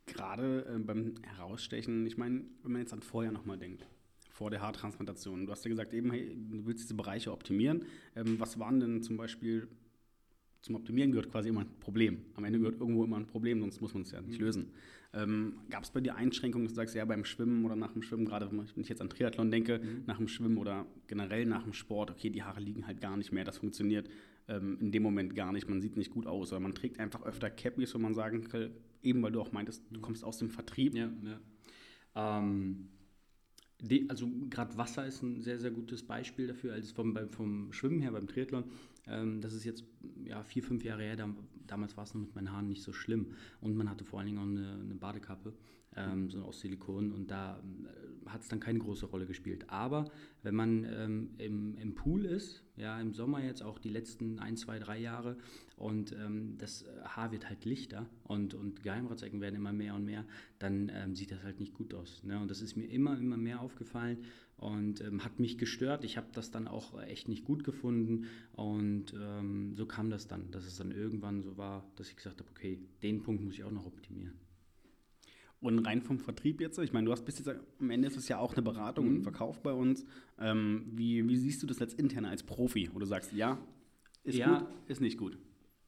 Gerade 0.05 0.65
äh, 0.65 0.79
beim 0.79 1.15
Herausstechen, 1.23 2.05
ich 2.05 2.17
meine, 2.17 2.43
wenn 2.63 2.71
man 2.71 2.81
jetzt 2.81 2.93
an 2.93 3.01
vorher 3.01 3.31
nochmal 3.31 3.57
denkt, 3.57 3.85
vor 4.29 4.49
der 4.49 4.61
Haartransplantation, 4.61 5.45
du 5.45 5.51
hast 5.51 5.63
ja 5.63 5.69
gesagt, 5.69 5.93
eben, 5.93 6.11
hey, 6.11 6.35
du 6.49 6.65
willst 6.65 6.83
diese 6.83 6.93
Bereiche 6.93 7.31
optimieren. 7.31 7.85
Ähm, 8.15 8.39
was 8.39 8.59
waren 8.59 8.79
denn 8.79 9.01
zum 9.01 9.17
Beispiel, 9.17 9.67
zum 10.61 10.75
Optimieren 10.75 11.11
gehört 11.11 11.31
quasi 11.31 11.49
immer 11.49 11.61
ein 11.61 11.79
Problem. 11.79 12.19
Am 12.33 12.43
Ende 12.43 12.59
gehört 12.59 12.79
irgendwo 12.79 13.03
immer 13.03 13.17
ein 13.17 13.27
Problem, 13.27 13.61
sonst 13.61 13.81
muss 13.81 13.93
man 13.93 14.03
es 14.03 14.11
ja 14.11 14.21
nicht 14.21 14.39
mhm. 14.39 14.45
lösen. 14.45 14.71
Ähm, 15.13 15.59
Gab 15.69 15.83
es 15.83 15.91
bei 15.91 16.01
dir 16.01 16.15
Einschränkungen, 16.15 16.65
dass 16.65 16.73
du 16.73 16.77
sagst, 16.77 16.95
ja, 16.95 17.05
beim 17.05 17.23
Schwimmen 17.23 17.63
oder 17.63 17.75
nach 17.75 17.93
dem 17.93 18.01
Schwimmen, 18.01 18.25
gerade 18.25 18.51
wenn 18.51 18.67
ich 18.75 18.89
jetzt 18.89 19.01
an 19.01 19.09
Triathlon 19.09 19.49
denke, 19.49 19.79
mhm. 19.79 20.03
nach 20.05 20.17
dem 20.17 20.27
Schwimmen 20.27 20.57
oder 20.57 20.85
generell 21.07 21.45
nach 21.45 21.63
dem 21.63 21.73
Sport, 21.73 22.11
okay, 22.11 22.29
die 22.29 22.43
Haare 22.43 22.59
liegen 22.59 22.85
halt 22.85 22.99
gar 22.99 23.15
nicht 23.15 23.31
mehr, 23.31 23.45
das 23.45 23.57
funktioniert 23.57 24.09
ähm, 24.47 24.77
in 24.79 24.91
dem 24.91 25.03
Moment 25.03 25.35
gar 25.35 25.51
nicht. 25.51 25.69
Man 25.69 25.81
sieht 25.81 25.97
nicht 25.97 26.11
gut 26.11 26.27
aus, 26.27 26.51
oder 26.51 26.59
man 26.59 26.75
trägt 26.75 26.99
einfach 26.99 27.23
öfter 27.23 27.49
Cappies, 27.49 27.93
wo 27.93 27.99
man 27.99 28.13
sagen 28.13 28.47
kann, 28.47 28.71
eben 29.03 29.21
weil 29.21 29.31
du 29.31 29.41
auch 29.41 29.51
meintest, 29.51 29.83
du 29.91 29.99
kommst 29.99 30.23
aus 30.23 30.37
dem 30.37 30.49
Vertrieb. 30.49 30.95
Ja, 30.95 31.09
ja. 31.23 32.39
Ähm, 32.39 32.89
die, 33.81 34.09
also 34.09 34.29
gerade 34.49 34.77
Wasser 34.77 35.05
ist 35.05 35.21
ein 35.21 35.41
sehr, 35.41 35.59
sehr 35.59 35.71
gutes 35.71 36.03
Beispiel 36.03 36.47
dafür, 36.47 36.73
als 36.73 36.91
vom, 36.91 37.17
vom 37.29 37.73
Schwimmen 37.73 38.01
her, 38.01 38.11
beim 38.11 38.27
Triathlon. 38.27 38.63
Ähm, 39.07 39.41
das 39.41 39.53
ist 39.53 39.65
jetzt 39.65 39.83
ja, 40.23 40.43
vier, 40.43 40.63
fünf 40.63 40.83
Jahre 40.83 41.03
her, 41.03 41.15
da, 41.15 41.29
damals 41.67 41.97
war 41.97 42.03
es 42.03 42.13
noch 42.13 42.21
mit 42.21 42.35
meinen 42.35 42.51
Haaren 42.51 42.67
nicht 42.67 42.83
so 42.83 42.93
schlimm. 42.93 43.33
Und 43.61 43.75
man 43.75 43.89
hatte 43.89 44.05
vor 44.05 44.19
allen 44.19 44.27
Dingen 44.27 44.39
auch 44.39 44.43
eine, 44.43 44.79
eine 44.81 44.95
Badekappe 44.95 45.53
ähm, 45.95 46.29
so 46.29 46.41
aus 46.43 46.59
Silikon 46.59 47.11
und 47.11 47.31
da 47.31 47.59
äh, 47.59 48.29
hat 48.29 48.41
es 48.41 48.47
dann 48.47 48.59
keine 48.59 48.79
große 48.79 49.05
Rolle 49.05 49.25
gespielt. 49.25 49.69
Aber 49.69 50.05
wenn 50.43 50.55
man 50.55 50.83
ähm, 50.83 51.29
im, 51.37 51.77
im 51.77 51.95
Pool 51.95 52.25
ist, 52.25 52.63
ja, 52.75 52.99
im 52.99 53.13
Sommer 53.13 53.43
jetzt 53.43 53.63
auch 53.63 53.79
die 53.79 53.89
letzten 53.89 54.39
ein, 54.39 54.57
zwei, 54.57 54.79
drei 54.79 54.97
Jahre 54.99 55.37
und 55.77 56.13
ähm, 56.13 56.57
das 56.57 56.85
Haar 57.03 57.31
wird 57.31 57.49
halt 57.49 57.65
lichter 57.65 58.07
und, 58.23 58.53
und 58.53 58.83
Geheimratsecken 58.83 59.41
werden 59.41 59.55
immer 59.55 59.73
mehr 59.73 59.95
und 59.95 60.05
mehr, 60.05 60.25
dann 60.59 60.91
ähm, 60.93 61.15
sieht 61.15 61.31
das 61.31 61.43
halt 61.43 61.59
nicht 61.59 61.73
gut 61.73 61.93
aus. 61.93 62.23
Ne? 62.23 62.39
Und 62.39 62.49
das 62.49 62.61
ist 62.61 62.75
mir 62.75 62.85
immer, 62.85 63.17
immer 63.17 63.37
mehr 63.37 63.59
aufgefallen 63.59 64.19
und 64.57 65.01
ähm, 65.01 65.23
hat 65.25 65.39
mich 65.39 65.57
gestört. 65.57 66.05
Ich 66.05 66.17
habe 66.17 66.27
das 66.31 66.51
dann 66.51 66.67
auch 66.67 67.01
echt 67.01 67.27
nicht 67.27 67.43
gut 67.43 67.63
gefunden 67.63 68.25
und 68.53 69.13
ähm, 69.19 69.73
so 69.75 69.85
kam 69.85 70.09
das 70.09 70.27
dann, 70.27 70.49
dass 70.51 70.65
es 70.65 70.77
dann 70.77 70.91
irgendwann 70.91 71.41
so 71.41 71.57
war, 71.57 71.85
dass 71.97 72.09
ich 72.09 72.15
gesagt 72.15 72.39
habe, 72.39 72.49
okay, 72.49 72.79
den 73.03 73.21
Punkt 73.21 73.43
muss 73.43 73.55
ich 73.55 73.63
auch 73.63 73.71
noch 73.71 73.85
optimieren. 73.85 74.39
Und 75.61 75.79
rein 75.79 76.01
vom 76.01 76.19
Vertrieb 76.19 76.61
jetzt, 76.61 76.77
ich 76.77 76.93
meine, 76.93 77.05
du 77.05 77.11
hast 77.11 77.25
bis 77.25 77.39
jetzt, 77.39 77.49
am 77.79 77.89
Ende 77.89 78.07
ist 78.07 78.17
es 78.17 78.27
ja 78.27 78.37
auch 78.37 78.53
eine 78.53 78.61
Beratung 78.61 79.09
mhm. 79.09 79.15
und 79.15 79.23
Verkauf 79.23 79.61
bei 79.63 79.73
uns. 79.73 80.05
Ähm, 80.37 80.85
wie, 80.93 81.27
wie 81.27 81.37
siehst 81.37 81.63
du 81.63 81.67
das 81.67 81.81
als 81.81 81.93
intern, 81.95 82.25
als 82.25 82.43
Profi, 82.43 82.89
wo 82.93 82.99
du 82.99 83.05
sagst, 83.05 83.33
ja, 83.33 83.57
ist 84.23 84.37
ja, 84.37 84.59
gut, 84.59 84.67
ist 84.87 85.01
nicht 85.01 85.17
gut? 85.17 85.39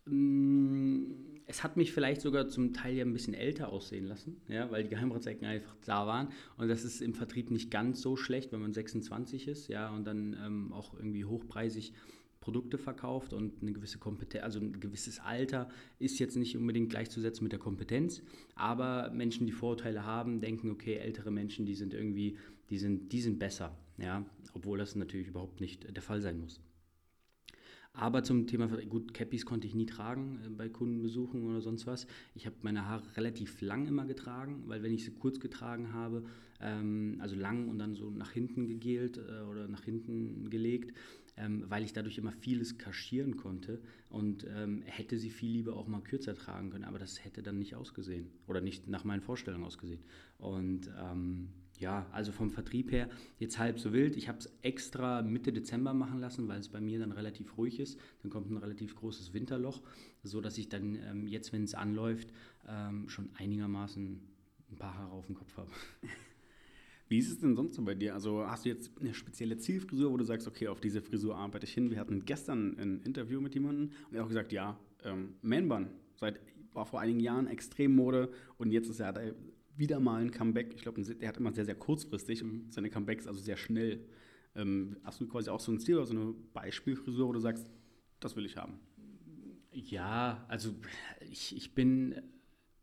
Mm, 0.07 1.11
es 1.45 1.63
hat 1.63 1.77
mich 1.77 1.93
vielleicht 1.93 2.21
sogar 2.21 2.49
zum 2.49 2.73
Teil 2.73 2.95
ja 2.95 3.05
ein 3.05 3.13
bisschen 3.13 3.33
älter 3.33 3.69
aussehen 3.69 4.05
lassen, 4.05 4.41
ja, 4.49 4.69
weil 4.69 4.83
die 4.83 4.89
Geheimratsecken 4.89 5.47
einfach 5.47 5.75
da 5.85 6.05
waren. 6.05 6.29
Und 6.57 6.67
das 6.67 6.83
ist 6.83 7.01
im 7.01 7.13
Vertrieb 7.13 7.51
nicht 7.51 7.71
ganz 7.71 8.01
so 8.01 8.17
schlecht, 8.17 8.51
wenn 8.51 8.59
man 8.59 8.73
26 8.73 9.47
ist, 9.47 9.69
ja, 9.69 9.89
und 9.89 10.05
dann 10.05 10.35
ähm, 10.43 10.73
auch 10.73 10.93
irgendwie 10.93 11.23
hochpreisig 11.23 11.93
Produkte 12.41 12.77
verkauft 12.77 13.33
und 13.33 13.61
eine 13.61 13.73
gewisse 13.73 13.97
Kompetenz, 13.97 14.43
also 14.43 14.59
ein 14.59 14.79
gewisses 14.79 15.19
Alter 15.19 15.67
ist 15.99 16.17
jetzt 16.19 16.37
nicht 16.37 16.55
unbedingt 16.55 16.89
gleichzusetzen 16.89 17.43
mit 17.43 17.51
der 17.51 17.59
Kompetenz, 17.59 18.21
aber 18.55 19.09
Menschen, 19.11 19.45
die 19.45 19.51
Vorurteile 19.51 20.05
haben, 20.05 20.39
denken, 20.39 20.71
okay, 20.71 20.95
ältere 20.95 21.29
Menschen, 21.29 21.65
die 21.65 21.75
sind 21.75 21.93
irgendwie, 21.93 22.37
die 22.69 22.77
sind, 22.77 23.11
die 23.11 23.21
sind 23.21 23.37
besser, 23.39 23.77
ja, 23.97 24.25
obwohl 24.53 24.77
das 24.77 24.95
natürlich 24.95 25.27
überhaupt 25.27 25.59
nicht 25.59 25.93
der 25.93 26.03
Fall 26.03 26.21
sein 26.21 26.39
muss. 26.39 26.61
Aber 27.97 28.21
zum 28.23 28.45
Thema, 28.45 28.67
gut, 28.67 29.15
Cappies 29.15 29.43
konnte 29.43 29.65
ich 29.65 29.73
nie 29.73 29.87
tragen 29.87 30.39
äh, 30.45 30.49
bei 30.49 30.69
Kundenbesuchen 30.69 31.43
oder 31.43 31.61
sonst 31.61 31.87
was. 31.87 32.05
Ich 32.35 32.45
habe 32.45 32.55
meine 32.61 32.85
Haare 32.85 33.03
relativ 33.17 33.59
lang 33.61 33.87
immer 33.87 34.05
getragen, 34.05 34.63
weil 34.67 34.83
wenn 34.83 34.93
ich 34.93 35.03
sie 35.03 35.11
kurz 35.11 35.39
getragen 35.39 35.93
habe, 35.93 36.23
ähm, 36.61 37.17
also 37.19 37.35
lang 37.35 37.67
und 37.67 37.79
dann 37.79 37.95
so 37.95 38.11
nach 38.11 38.31
hinten 38.31 38.67
gegelt 38.67 39.17
äh, 39.17 39.41
oder 39.41 39.67
nach 39.67 39.83
hinten 39.83 40.51
gelegt, 40.51 40.95
ähm, 41.37 41.65
weil 41.69 41.83
ich 41.83 41.91
dadurch 41.91 42.19
immer 42.19 42.31
vieles 42.31 42.77
kaschieren 42.77 43.35
konnte 43.35 43.81
und 44.11 44.45
ähm, 44.55 44.83
hätte 44.85 45.17
sie 45.17 45.31
viel 45.31 45.51
lieber 45.51 45.75
auch 45.75 45.87
mal 45.87 46.01
kürzer 46.01 46.35
tragen 46.35 46.69
können, 46.69 46.83
aber 46.83 46.99
das 46.99 47.25
hätte 47.25 47.41
dann 47.41 47.57
nicht 47.57 47.73
ausgesehen 47.73 48.27
oder 48.45 48.61
nicht 48.61 48.87
nach 48.87 49.05
meinen 49.05 49.21
Vorstellungen 49.21 49.65
ausgesehen. 49.65 50.01
Und 50.37 50.91
ähm, 51.01 51.49
ja, 51.79 52.07
also 52.11 52.31
vom 52.31 52.49
Vertrieb 52.49 52.91
her 52.91 53.09
jetzt 53.39 53.59
halb 53.59 53.79
so 53.79 53.93
wild. 53.93 54.15
Ich 54.15 54.27
habe 54.27 54.39
es 54.39 54.51
extra 54.61 55.21
Mitte 55.21 55.53
Dezember 55.53 55.93
machen 55.93 56.19
lassen, 56.19 56.47
weil 56.47 56.59
es 56.59 56.69
bei 56.69 56.81
mir 56.81 56.99
dann 56.99 57.11
relativ 57.11 57.57
ruhig 57.57 57.79
ist. 57.79 57.99
Dann 58.21 58.31
kommt 58.31 58.49
ein 58.49 58.57
relativ 58.57 58.95
großes 58.95 59.33
Winterloch, 59.33 59.81
so 60.23 60.41
dass 60.41 60.57
ich 60.57 60.69
dann 60.69 60.95
ähm, 60.95 61.27
jetzt, 61.27 61.53
wenn 61.53 61.63
es 61.63 61.75
anläuft, 61.75 62.29
ähm, 62.67 63.07
schon 63.09 63.29
einigermaßen 63.35 64.19
ein 64.71 64.77
paar 64.77 64.97
Haare 64.97 65.11
auf 65.11 65.27
dem 65.27 65.35
Kopf 65.35 65.55
habe. 65.57 65.69
Wie 67.09 67.19
ist 67.19 67.29
es 67.29 67.39
denn 67.39 67.55
sonst 67.55 67.75
so 67.75 67.83
bei 67.83 67.95
dir? 67.95 68.13
Also 68.13 68.45
hast 68.45 68.65
du 68.65 68.69
jetzt 68.69 68.91
eine 68.99 69.13
spezielle 69.13 69.57
Zielfrisur, 69.57 70.11
wo 70.11 70.17
du 70.17 70.25
sagst, 70.25 70.45
okay, 70.45 70.67
auf 70.67 70.81
diese 70.81 71.01
Frisur 71.01 71.37
arbeite 71.37 71.65
ich 71.65 71.73
hin? 71.73 71.89
Wir 71.89 71.99
hatten 71.99 72.25
gestern 72.25 72.77
ein 72.77 73.01
Interview 73.03 73.39
mit 73.39 73.53
jemandem 73.53 73.91
und 74.09 74.13
er 74.13 74.19
hat 74.19 74.25
auch 74.25 74.29
gesagt, 74.29 74.51
ja, 74.51 74.77
ähm, 75.05 75.35
Man-Bun 75.41 75.87
seit 76.15 76.41
war 76.73 76.85
vor 76.85 76.99
einigen 76.99 77.21
Jahren 77.21 77.47
Extremmode 77.47 78.29
und 78.57 78.71
jetzt 78.71 78.89
ist 78.89 78.99
er 78.99 79.33
wieder 79.77 79.99
mal 79.99 80.21
ein 80.21 80.31
Comeback. 80.31 80.73
Ich 80.75 80.81
glaube, 80.81 81.01
der 81.01 81.29
hat 81.29 81.37
immer 81.37 81.53
sehr, 81.53 81.65
sehr 81.65 81.75
kurzfristig 81.75 82.43
und 82.43 82.73
seine 82.73 82.89
Comebacks 82.89 83.27
also 83.27 83.39
sehr 83.39 83.57
schnell. 83.57 84.05
Ähm, 84.55 84.97
hast 85.03 85.21
du 85.21 85.27
quasi 85.27 85.49
auch 85.49 85.59
so 85.59 85.71
ein 85.71 85.79
Ziel 85.79 85.95
oder 85.97 86.05
so 86.05 86.13
eine 86.13 86.33
Beispielfrisur, 86.53 87.27
wo 87.27 87.33
du 87.33 87.39
sagst, 87.39 87.69
das 88.19 88.35
will 88.35 88.45
ich 88.45 88.57
haben? 88.57 88.79
Ja, 89.71 90.45
also 90.47 90.73
ich, 91.29 91.55
ich 91.55 91.75
bin 91.75 92.15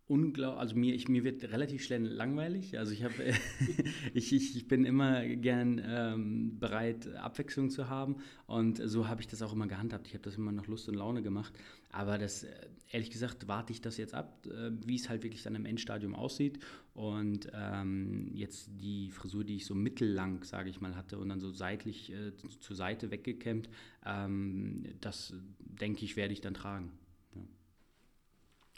unglaublich, 0.07 0.61
also 0.61 0.77
mir, 0.77 0.95
ich, 0.95 1.09
mir 1.09 1.25
wird 1.25 1.45
relativ 1.45 1.83
schnell 1.83 2.03
langweilig. 2.03 2.79
Also 2.79 2.93
ich 2.93 3.05
habe, 3.05 3.15
ich, 4.15 4.33
ich, 4.33 4.69
bin 4.69 4.85
immer 4.85 5.27
gern 5.27 5.81
ähm, 5.85 6.59
bereit, 6.59 7.15
Abwechslung 7.17 7.71
zu 7.71 7.89
haben 7.89 8.17
und 8.47 8.81
so 8.85 9.09
habe 9.09 9.23
ich 9.23 9.29
das 9.29 9.41
auch 9.43 9.53
immer 9.53 9.67
gehandhabt. 9.67 10.07
Ich 10.07 10.15
habe 10.15 10.23
das 10.23 10.37
immer 10.37 10.53
nach 10.53 10.67
Lust 10.67 10.89
und 10.89 10.95
Laune 10.95 11.23
gemacht. 11.23 11.55
Aber 11.91 12.19
das, 12.19 12.45
äh, 12.45 12.51
ehrlich 12.91 13.11
gesagt, 13.11 13.49
warte 13.49 13.73
ich 13.73 13.81
das 13.81 13.97
jetzt 13.97 14.15
ab, 14.15 14.47
äh, 14.47 14.71
wie 14.85 14.97
es 14.97 15.09
halt 15.09 15.23
wirklich 15.23 15.43
dann 15.43 15.55
im 15.55 15.65
Endstadium 15.65 16.15
aussieht. 16.15 16.59
Und 16.93 17.51
ähm, 17.55 18.31
jetzt 18.35 18.71
die 18.81 19.11
Frisur, 19.11 19.43
die 19.43 19.57
ich 19.57 19.65
so 19.65 19.75
mittellang, 19.75 20.45
sage 20.45 20.69
ich 20.69 20.81
mal, 20.81 20.97
hatte 20.97 21.19
und 21.19 21.31
dann 21.31 21.41
so 21.41 21.51
seitlich 21.51 22.13
äh, 22.13 22.33
zur 22.61 22.77
Seite 22.77 23.11
weggekämmt, 23.11 23.71
ähm, 24.05 24.85
das 25.01 25.35
denke 25.59 26.05
ich, 26.05 26.17
werde 26.17 26.35
ich 26.35 26.43
dann 26.43 26.55
tragen. 26.55 26.93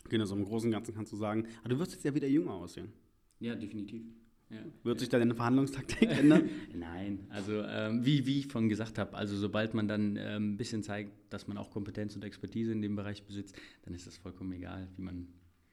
Genau, 0.08 0.24
so 0.24 0.34
im 0.34 0.44
Großen 0.44 0.68
und 0.68 0.72
Ganzen 0.72 0.94
kannst 0.94 1.12
du 1.12 1.16
sagen, 1.16 1.46
aber 1.60 1.70
du 1.70 1.78
wirst 1.78 1.92
jetzt 1.92 2.04
ja 2.04 2.14
wieder 2.14 2.28
jünger 2.28 2.52
aussehen. 2.52 2.92
Ja, 3.40 3.54
definitiv. 3.54 4.02
Ja. 4.48 4.58
Wird 4.84 5.00
sich 5.00 5.08
da 5.08 5.18
deine 5.18 5.34
Verhandlungstaktik 5.34 6.08
ändern? 6.18 6.48
Nein, 6.72 7.26
also 7.30 7.62
ähm, 7.62 8.04
wie, 8.04 8.26
wie 8.26 8.38
ich 8.38 8.46
vorhin 8.46 8.68
gesagt 8.68 8.96
habe, 8.98 9.16
also 9.16 9.36
sobald 9.36 9.74
man 9.74 9.88
dann 9.88 10.16
ähm, 10.16 10.52
ein 10.52 10.56
bisschen 10.56 10.84
zeigt, 10.84 11.10
dass 11.30 11.48
man 11.48 11.58
auch 11.58 11.70
Kompetenz 11.70 12.14
und 12.14 12.22
Expertise 12.22 12.70
in 12.70 12.80
dem 12.80 12.94
Bereich 12.94 13.24
besitzt, 13.24 13.56
dann 13.82 13.94
ist 13.94 14.06
das 14.06 14.16
vollkommen 14.16 14.52
egal, 14.52 14.88
wie 14.96 15.02
man. 15.02 15.28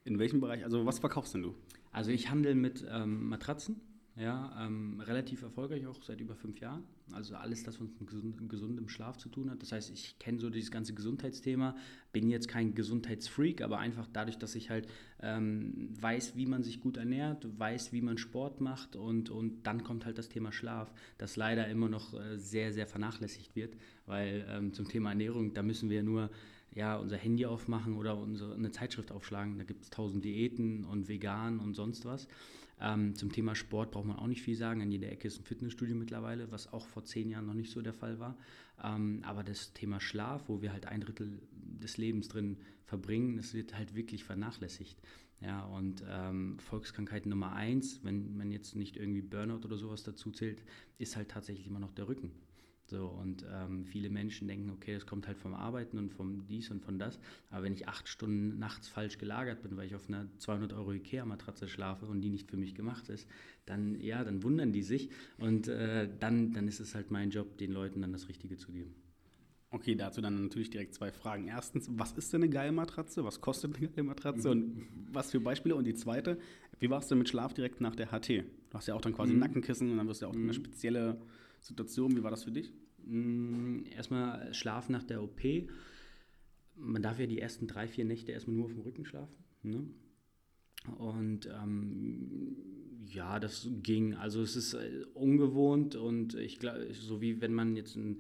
In 0.06 0.20
welchem 0.20 0.42
Bereich? 0.42 0.66
Also 0.66 0.86
was 0.86 1.00
verkaufst 1.00 1.34
denn 1.34 1.44
du? 1.44 1.56
Also 1.92 2.12
ich 2.12 2.30
handle 2.30 2.56
mit 2.56 2.84
ähm, 2.90 3.30
Matratzen, 3.30 3.80
ja, 4.16 4.56
ähm, 4.64 5.00
relativ 5.00 5.42
erfolgreich 5.42 5.88
auch 5.88 6.02
seit 6.04 6.22
über 6.22 6.36
fünf 6.36 6.60
Jahren. 6.60 6.84
Also 7.14 7.36
alles 7.36 7.64
das, 7.64 7.82
was 7.82 7.88
mit 8.00 8.08
gesund, 8.08 8.48
gesundem 8.48 8.88
Schlaf 8.88 9.18
zu 9.18 9.28
tun 9.28 9.50
hat. 9.50 9.62
Das 9.62 9.72
heißt, 9.72 9.92
ich 9.92 10.20
kenne 10.20 10.40
so 10.40 10.52
dieses 10.52 10.70
ganze 10.70 10.94
Gesundheitsthema, 10.94 11.76
bin 12.12 12.30
jetzt 12.30 12.48
kein 12.48 12.76
Gesundheitsfreak, 12.76 13.62
aber 13.62 13.80
einfach 13.80 14.08
dadurch, 14.14 14.38
dass 14.38 14.54
ich 14.54 14.70
halt 14.70 14.88
ähm, 15.20 15.90
weiß, 16.00 16.36
wie 16.36 16.46
man 16.46 16.62
sich 16.62 16.80
gut 16.80 16.98
ernährt, 16.98 17.48
weiß, 17.58 17.92
wie 17.92 18.02
man 18.02 18.20
Sport 18.20 18.62
macht 18.62 18.96
und, 18.96 19.32
und 19.32 19.64
dann 19.64 19.84
kommt 19.84 20.06
halt 20.06 20.20
das 20.20 20.30
Thema 20.30 20.52
Schlaf, 20.52 20.94
das 21.18 21.36
leider 21.36 21.68
immer 21.68 21.90
noch 21.90 22.14
äh, 22.14 22.38
sehr, 22.38 22.72
sehr 22.72 22.86
vernachlässigt 22.86 23.56
wird, 23.56 23.76
weil 24.06 24.46
ähm, 24.48 24.74
zum 24.74 24.88
Thema 24.88 25.10
Ernährung, 25.10 25.56
da 25.56 25.64
müssen 25.64 25.90
wir 25.90 26.04
nur 26.04 26.30
ja, 26.76 26.96
unser 26.98 27.18
Handy 27.18 27.46
aufmachen 27.46 27.96
oder 27.96 28.18
unsere, 28.18 28.54
eine 28.56 28.72
Zeitschrift 28.72 29.12
aufschlagen. 29.12 29.58
Da 29.58 29.64
gibt 29.64 29.84
es 29.84 29.90
tausend 29.90 30.24
Diäten 30.26 30.86
und 30.86 31.08
vegan 31.08 31.60
und 31.60 31.74
sonst 31.76 32.06
was. 32.06 32.28
Ähm, 32.82 33.16
zum 33.16 33.32
Thema 33.32 33.56
Sport 33.56 33.92
braucht 33.92 34.06
man 34.06 34.18
auch 34.18 34.28
nicht 34.28 34.42
viel 34.42 34.56
sagen. 34.56 34.82
An 34.82 34.92
jeder 34.92 35.12
Ecke 35.12 35.28
ist 35.28 35.40
ein 35.40 35.46
Fitnessstudio 35.46 35.96
mittlerweile, 35.96 36.52
was 36.52 36.72
auch 36.74 36.88
vor 36.88 37.06
zehn 37.06 37.30
Jahren 37.30 37.46
noch 37.46 37.54
nicht 37.54 37.72
so 37.72 37.82
der 37.82 37.94
Fall 37.94 38.20
war. 38.20 38.38
Ähm, 38.84 39.22
aber 39.24 39.44
das 39.44 39.74
Thema 39.74 40.00
Schlaf, 40.00 40.44
wo 40.48 40.62
wir 40.62 40.74
halt 40.74 40.88
ein 40.88 41.02
Drittel 41.02 41.40
des 41.54 41.98
Lebens 41.98 42.28
drin 42.28 42.58
verbringen, 42.86 43.38
das 43.38 43.54
wird 43.54 43.78
halt 43.78 43.96
wirklich 43.96 44.24
vernachlässigt. 44.24 44.98
Ja, 45.42 45.66
und 45.66 46.04
ähm, 46.10 46.58
Volkskrankheit 46.60 47.26
Nummer 47.26 47.54
eins, 47.54 48.00
wenn 48.04 48.38
man 48.38 48.50
jetzt 48.50 48.76
nicht 48.76 48.96
irgendwie 48.96 49.22
Burnout 49.22 49.66
oder 49.66 49.78
sowas 49.78 50.04
dazu 50.04 50.32
zählt, 50.32 50.64
ist 51.00 51.18
halt 51.18 51.30
tatsächlich 51.30 51.68
immer 51.68 51.80
noch 51.80 51.92
der 51.92 52.08
Rücken. 52.08 52.32
So, 52.86 53.08
und 53.08 53.46
ähm, 53.50 53.86
viele 53.86 54.10
Menschen 54.10 54.48
denken, 54.48 54.70
okay, 54.70 54.94
das 54.94 55.06
kommt 55.06 55.28
halt 55.28 55.38
vom 55.38 55.54
Arbeiten 55.54 55.98
und 55.98 56.14
vom 56.14 56.46
dies 56.48 56.70
und 56.70 56.84
von 56.84 57.00
das. 57.00 57.18
Aber 57.50 57.64
wenn 57.64 57.74
ich 57.74 57.88
acht 57.88 58.08
Stunden 58.08 58.60
nachts 58.60 58.90
falsch 58.90 59.18
gelagert 59.18 59.64
bin, 59.64 59.78
weil 59.78 59.88
ich 59.88 59.96
auf 59.96 60.08
einer 60.10 60.28
200 60.40 60.74
Euro 60.74 60.92
Ikea-Matratze 60.92 61.68
schlafe 61.68 62.06
und 62.06 62.22
die 62.22 62.30
nicht 62.30 62.50
für 62.50 62.58
mich 62.58 62.76
gemacht 62.76 63.10
ist, 63.10 63.28
dann, 63.66 64.00
ja, 64.02 64.24
dann 64.24 64.44
wundern 64.44 64.74
die 64.74 64.84
sich. 64.84 65.10
Und 65.38 65.70
äh, 65.70 66.10
dann, 66.20 66.52
dann 66.52 66.68
ist 66.68 66.82
es 66.82 66.94
halt 66.94 67.10
mein 67.10 67.30
Job, 67.30 67.58
den 67.58 67.72
Leuten 67.72 68.02
dann 68.02 68.12
das 68.12 68.28
Richtige 68.28 68.58
zu 68.58 68.72
geben. 68.72 68.94
Okay, 69.74 69.96
dazu 69.96 70.22
dann 70.22 70.44
natürlich 70.44 70.70
direkt 70.70 70.94
zwei 70.94 71.12
Fragen. 71.12 71.48
Erstens, 71.48 71.90
was 71.90 72.12
ist 72.12 72.32
denn 72.32 72.44
eine 72.44 72.52
geile 72.52 72.72
Matratze? 72.72 73.24
Was 73.24 73.42
kostet 73.42 73.76
eine 73.76 73.88
geile 73.88 74.04
Matratze? 74.04 74.50
Mhm. 74.50 74.52
Und 74.52 74.88
was 75.12 75.32
für 75.32 75.40
Beispiele? 75.40 75.76
Und 75.76 75.86
die 75.86 75.96
zweite, 75.96 76.38
wie 76.80 76.92
warst 76.92 77.10
du 77.10 77.16
mit 77.16 77.28
Schlaf 77.28 77.56
direkt 77.56 77.82
nach 77.82 77.96
der 77.96 78.12
HT? 78.12 78.30
Du 78.30 78.44
hast 78.74 78.88
ja 78.88 78.94
auch 78.94 79.02
dann 79.02 79.14
quasi 79.14 79.34
mhm. 79.34 79.40
Nackenkissen 79.40 79.90
und 79.90 79.98
dann 79.98 80.08
wirst 80.08 80.22
du 80.22 80.26
ja 80.28 80.32
auch 80.32 80.36
mhm. 80.36 80.44
eine 80.44 80.54
spezielle 80.54 81.18
Situation. 81.64 82.16
Wie 82.16 82.24
war 82.24 82.32
das 82.32 82.44
für 82.44 82.52
dich? 82.52 82.72
Mm, 83.06 83.86
erstmal 83.96 84.54
Schlaf 84.54 84.90
nach 84.90 85.04
der 85.04 85.24
OP. 85.24 85.42
Man 86.76 87.02
darf 87.02 87.20
ja 87.20 87.26
die 87.26 87.40
ersten 87.40 87.68
drei, 87.68 87.88
vier 87.88 88.06
Nächte 88.06 88.32
erstmal 88.32 88.56
nur 88.56 88.66
auf 88.66 88.74
dem 88.74 88.82
Rücken 88.82 89.06
schlafen. 89.06 89.36
Ne? 89.64 89.88
Und 90.98 91.48
ähm, 91.48 92.58
ja, 93.08 93.40
das 93.40 93.70
ging. 93.82 94.16
Also 94.16 94.42
es 94.42 94.56
ist 94.56 94.74
äh, 94.74 95.06
ungewohnt 95.14 95.96
und 95.96 96.36
ich 96.36 96.60
glaube, 96.60 96.94
so 96.94 97.22
wie 97.22 97.42
wenn 97.42 97.54
man 97.54 97.76
jetzt 97.76 97.96
ein, 97.96 98.20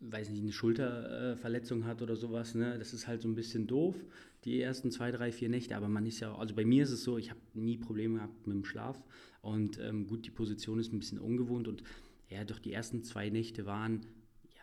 weiß 0.00 0.30
nicht, 0.30 0.42
eine 0.42 0.52
Schulterverletzung 0.52 1.84
hat 1.86 2.02
oder 2.02 2.16
sowas, 2.16 2.54
ne, 2.54 2.78
das 2.78 2.92
ist 2.92 3.06
halt 3.06 3.22
so 3.22 3.28
ein 3.28 3.34
bisschen 3.34 3.66
doof, 3.66 3.96
die 4.44 4.60
ersten 4.60 4.90
zwei, 4.90 5.10
drei, 5.10 5.32
vier 5.32 5.48
Nächte. 5.48 5.76
Aber 5.76 5.88
man 5.88 6.06
ist 6.06 6.20
ja, 6.20 6.34
also 6.34 6.54
bei 6.54 6.64
mir 6.64 6.82
ist 6.82 6.90
es 6.90 7.02
so, 7.02 7.16
ich 7.16 7.30
habe 7.30 7.40
nie 7.54 7.78
Probleme 7.78 8.16
gehabt 8.16 8.46
mit 8.46 8.56
dem 8.56 8.64
Schlaf. 8.64 9.02
Und 9.40 9.78
ähm, 9.80 10.06
gut, 10.06 10.26
die 10.26 10.30
Position 10.30 10.78
ist 10.78 10.92
ein 10.92 10.98
bisschen 10.98 11.18
ungewohnt 11.18 11.68
und 11.68 11.82
ja, 12.28 12.44
doch 12.44 12.58
die 12.58 12.72
ersten 12.72 13.02
zwei 13.02 13.30
Nächte 13.30 13.66
waren, 13.66 14.06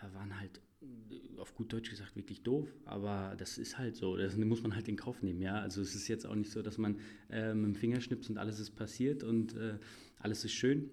ja, 0.01 0.13
waren 0.13 0.39
halt 0.39 0.61
äh, 0.81 1.37
auf 1.37 1.55
gut 1.55 1.73
Deutsch 1.73 1.89
gesagt 1.89 2.15
wirklich 2.15 2.43
doof, 2.43 2.67
aber 2.85 3.35
das 3.37 3.57
ist 3.57 3.77
halt 3.77 3.95
so, 3.95 4.17
das 4.17 4.35
muss 4.37 4.61
man 4.61 4.75
halt 4.75 4.87
in 4.87 4.95
Kauf 4.95 5.21
nehmen, 5.21 5.41
ja. 5.41 5.59
Also 5.59 5.81
es 5.81 5.95
ist 5.95 6.07
jetzt 6.07 6.25
auch 6.25 6.35
nicht 6.35 6.51
so, 6.51 6.61
dass 6.61 6.77
man 6.77 6.99
äh, 7.29 7.53
mit 7.53 7.65
dem 7.65 7.75
Finger 7.75 8.01
schnipst 8.01 8.29
und 8.29 8.37
alles 8.37 8.59
ist 8.59 8.71
passiert 8.71 9.23
und 9.23 9.55
äh, 9.55 9.77
alles 10.19 10.45
ist 10.45 10.53
schön. 10.53 10.89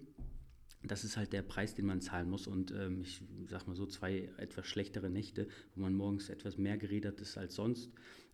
Das 0.85 1.05
ist 1.05 1.17
halt 1.17 1.33
der 1.33 1.43
Preis, 1.43 1.75
den 1.75 1.87
man 1.87 2.01
zahlen 2.01 2.29
muss. 2.29 2.49
Und 2.49 2.73
ähm, 2.73 3.03
ich 3.03 3.23
sag 3.47 3.69
mal 3.69 3.77
so, 3.77 3.87
zwei 3.87 4.29
etwas 4.37 4.67
schlechtere 4.67 5.11
Nächte, 5.11 5.47
wo 5.77 5.83
man 5.83 5.95
morgens 5.95 6.29
etwas 6.29 6.59
mehr 6.59 6.77
geredet 6.77 7.21
ist 7.21 7.39
als 7.39 7.55
sonst, 7.55 7.93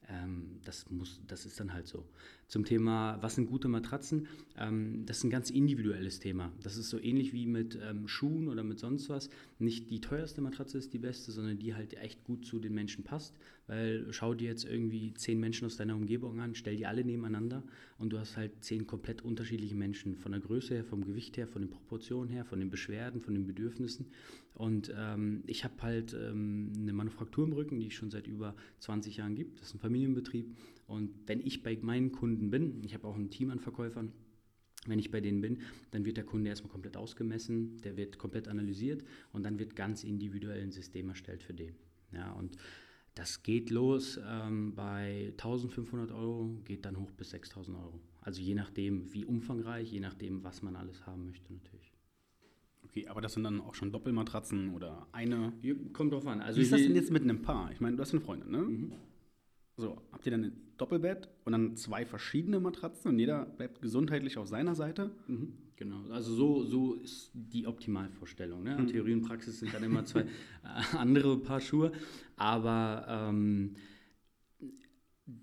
ähm, 0.08 0.60
das, 0.64 0.88
muss, 0.90 1.20
das 1.26 1.46
ist 1.46 1.60
dann 1.60 1.72
halt 1.72 1.86
so. 1.86 2.04
Zum 2.46 2.64
Thema, 2.64 3.18
was 3.20 3.34
sind 3.34 3.46
gute 3.46 3.68
Matratzen? 3.68 4.26
Ähm, 4.56 5.04
das 5.04 5.18
ist 5.18 5.24
ein 5.24 5.30
ganz 5.30 5.50
individuelles 5.50 6.18
Thema. 6.18 6.50
Das 6.62 6.76
ist 6.76 6.88
so 6.88 6.98
ähnlich 6.98 7.32
wie 7.32 7.46
mit 7.46 7.78
ähm, 7.82 8.08
Schuhen 8.08 8.48
oder 8.48 8.64
mit 8.64 8.78
sonst 8.78 9.10
was. 9.10 9.28
Nicht 9.58 9.90
die 9.90 10.00
teuerste 10.00 10.40
Matratze 10.40 10.78
ist 10.78 10.94
die 10.94 10.98
beste, 10.98 11.30
sondern 11.30 11.58
die 11.58 11.74
halt 11.74 11.94
echt 11.94 12.24
gut 12.24 12.46
zu 12.46 12.58
den 12.58 12.74
Menschen 12.74 13.04
passt. 13.04 13.36
Weil 13.66 14.06
schau 14.12 14.32
dir 14.32 14.48
jetzt 14.48 14.64
irgendwie 14.64 15.12
zehn 15.12 15.38
Menschen 15.38 15.66
aus 15.66 15.76
deiner 15.76 15.94
Umgebung 15.94 16.40
an, 16.40 16.54
stell 16.54 16.76
die 16.76 16.86
alle 16.86 17.04
nebeneinander 17.04 17.62
und 17.98 18.10
du 18.10 18.18
hast 18.18 18.38
halt 18.38 18.64
zehn 18.64 18.86
komplett 18.86 19.20
unterschiedliche 19.20 19.74
Menschen. 19.74 20.16
Von 20.16 20.32
der 20.32 20.40
Größe 20.40 20.74
her, 20.74 20.84
vom 20.84 21.04
Gewicht 21.04 21.36
her, 21.36 21.46
von 21.46 21.60
den 21.60 21.70
Proportionen 21.70 22.30
her, 22.30 22.46
von 22.46 22.60
den 22.60 22.70
Beschwerden, 22.70 23.20
von 23.20 23.34
den 23.34 23.46
Bedürfnissen. 23.46 24.06
Und 24.58 24.92
ähm, 24.96 25.44
ich 25.46 25.62
habe 25.62 25.80
halt 25.82 26.14
ähm, 26.14 26.72
eine 26.76 26.92
Manufaktur 26.92 27.46
im 27.46 27.52
Rücken, 27.52 27.78
die 27.78 27.86
es 27.86 27.94
schon 27.94 28.10
seit 28.10 28.26
über 28.26 28.56
20 28.80 29.16
Jahren 29.16 29.36
gibt. 29.36 29.60
Das 29.60 29.68
ist 29.68 29.74
ein 29.74 29.78
Familienbetrieb. 29.78 30.56
Und 30.88 31.14
wenn 31.26 31.40
ich 31.40 31.62
bei 31.62 31.78
meinen 31.80 32.10
Kunden 32.10 32.50
bin, 32.50 32.82
ich 32.84 32.92
habe 32.92 33.06
auch 33.06 33.16
ein 33.16 33.30
Team 33.30 33.50
an 33.50 33.60
Verkäufern, 33.60 34.12
wenn 34.86 34.98
ich 34.98 35.12
bei 35.12 35.20
denen 35.20 35.40
bin, 35.40 35.60
dann 35.92 36.04
wird 36.04 36.16
der 36.16 36.24
Kunde 36.24 36.50
erstmal 36.50 36.72
komplett 36.72 36.96
ausgemessen, 36.96 37.80
der 37.82 37.96
wird 37.96 38.18
komplett 38.18 38.48
analysiert 38.48 39.04
und 39.32 39.44
dann 39.44 39.60
wird 39.60 39.76
ganz 39.76 40.02
individuell 40.02 40.60
ein 40.60 40.72
System 40.72 41.08
erstellt 41.08 41.44
für 41.44 41.54
den. 41.54 41.76
Ja, 42.12 42.32
und 42.32 42.56
das 43.14 43.44
geht 43.44 43.70
los 43.70 44.18
ähm, 44.26 44.74
bei 44.74 45.28
1500 45.32 46.10
Euro, 46.10 46.60
geht 46.64 46.84
dann 46.84 46.98
hoch 46.98 47.12
bis 47.12 47.30
6000 47.30 47.76
Euro. 47.76 48.00
Also 48.22 48.40
je 48.40 48.54
nachdem, 48.54 49.12
wie 49.12 49.24
umfangreich, 49.24 49.92
je 49.92 50.00
nachdem, 50.00 50.42
was 50.42 50.62
man 50.62 50.74
alles 50.74 51.06
haben 51.06 51.26
möchte 51.26 51.52
natürlich. 51.52 51.97
Okay, 52.88 53.06
aber 53.08 53.20
das 53.20 53.34
sind 53.34 53.44
dann 53.44 53.60
auch 53.60 53.74
schon 53.74 53.92
Doppelmatratzen 53.92 54.74
oder 54.74 55.06
eine? 55.12 55.52
Kommt 55.92 56.12
drauf 56.12 56.26
an. 56.26 56.40
Also 56.40 56.58
wie 56.58 56.62
ist 56.62 56.72
das 56.72 56.80
denn 56.80 56.94
jetzt 56.94 57.10
mit 57.10 57.22
einem 57.22 57.42
Paar? 57.42 57.70
Ich 57.72 57.80
meine, 57.80 57.96
du 57.96 58.02
hast 58.02 58.12
eine 58.12 58.20
Freundin, 58.20 58.50
ne? 58.50 58.62
Mhm. 58.62 58.92
So, 59.76 59.96
habt 60.10 60.26
ihr 60.26 60.32
dann 60.32 60.44
ein 60.44 60.52
Doppelbett 60.76 61.28
und 61.44 61.52
dann 61.52 61.76
zwei 61.76 62.04
verschiedene 62.04 62.58
Matratzen 62.58 63.12
und 63.12 63.18
jeder 63.18 63.44
bleibt 63.44 63.80
gesundheitlich 63.80 64.36
auf 64.36 64.48
seiner 64.48 64.74
Seite? 64.74 65.10
Mhm, 65.28 65.52
genau, 65.76 66.02
also 66.10 66.34
so, 66.34 66.64
so 66.64 66.94
ist 66.94 67.30
die 67.32 67.66
Optimalvorstellung. 67.66 68.64
Ne? 68.64 68.76
Mhm. 68.76 68.86
Theorie 68.88 69.12
und 69.12 69.22
Praxis 69.22 69.60
sind 69.60 69.72
dann 69.72 69.84
immer 69.84 70.04
zwei 70.04 70.22
äh, 70.22 70.26
andere 70.96 71.36
Paar 71.36 71.60
Schuhe. 71.60 71.92
Aber 72.36 73.06
ähm, 73.08 73.76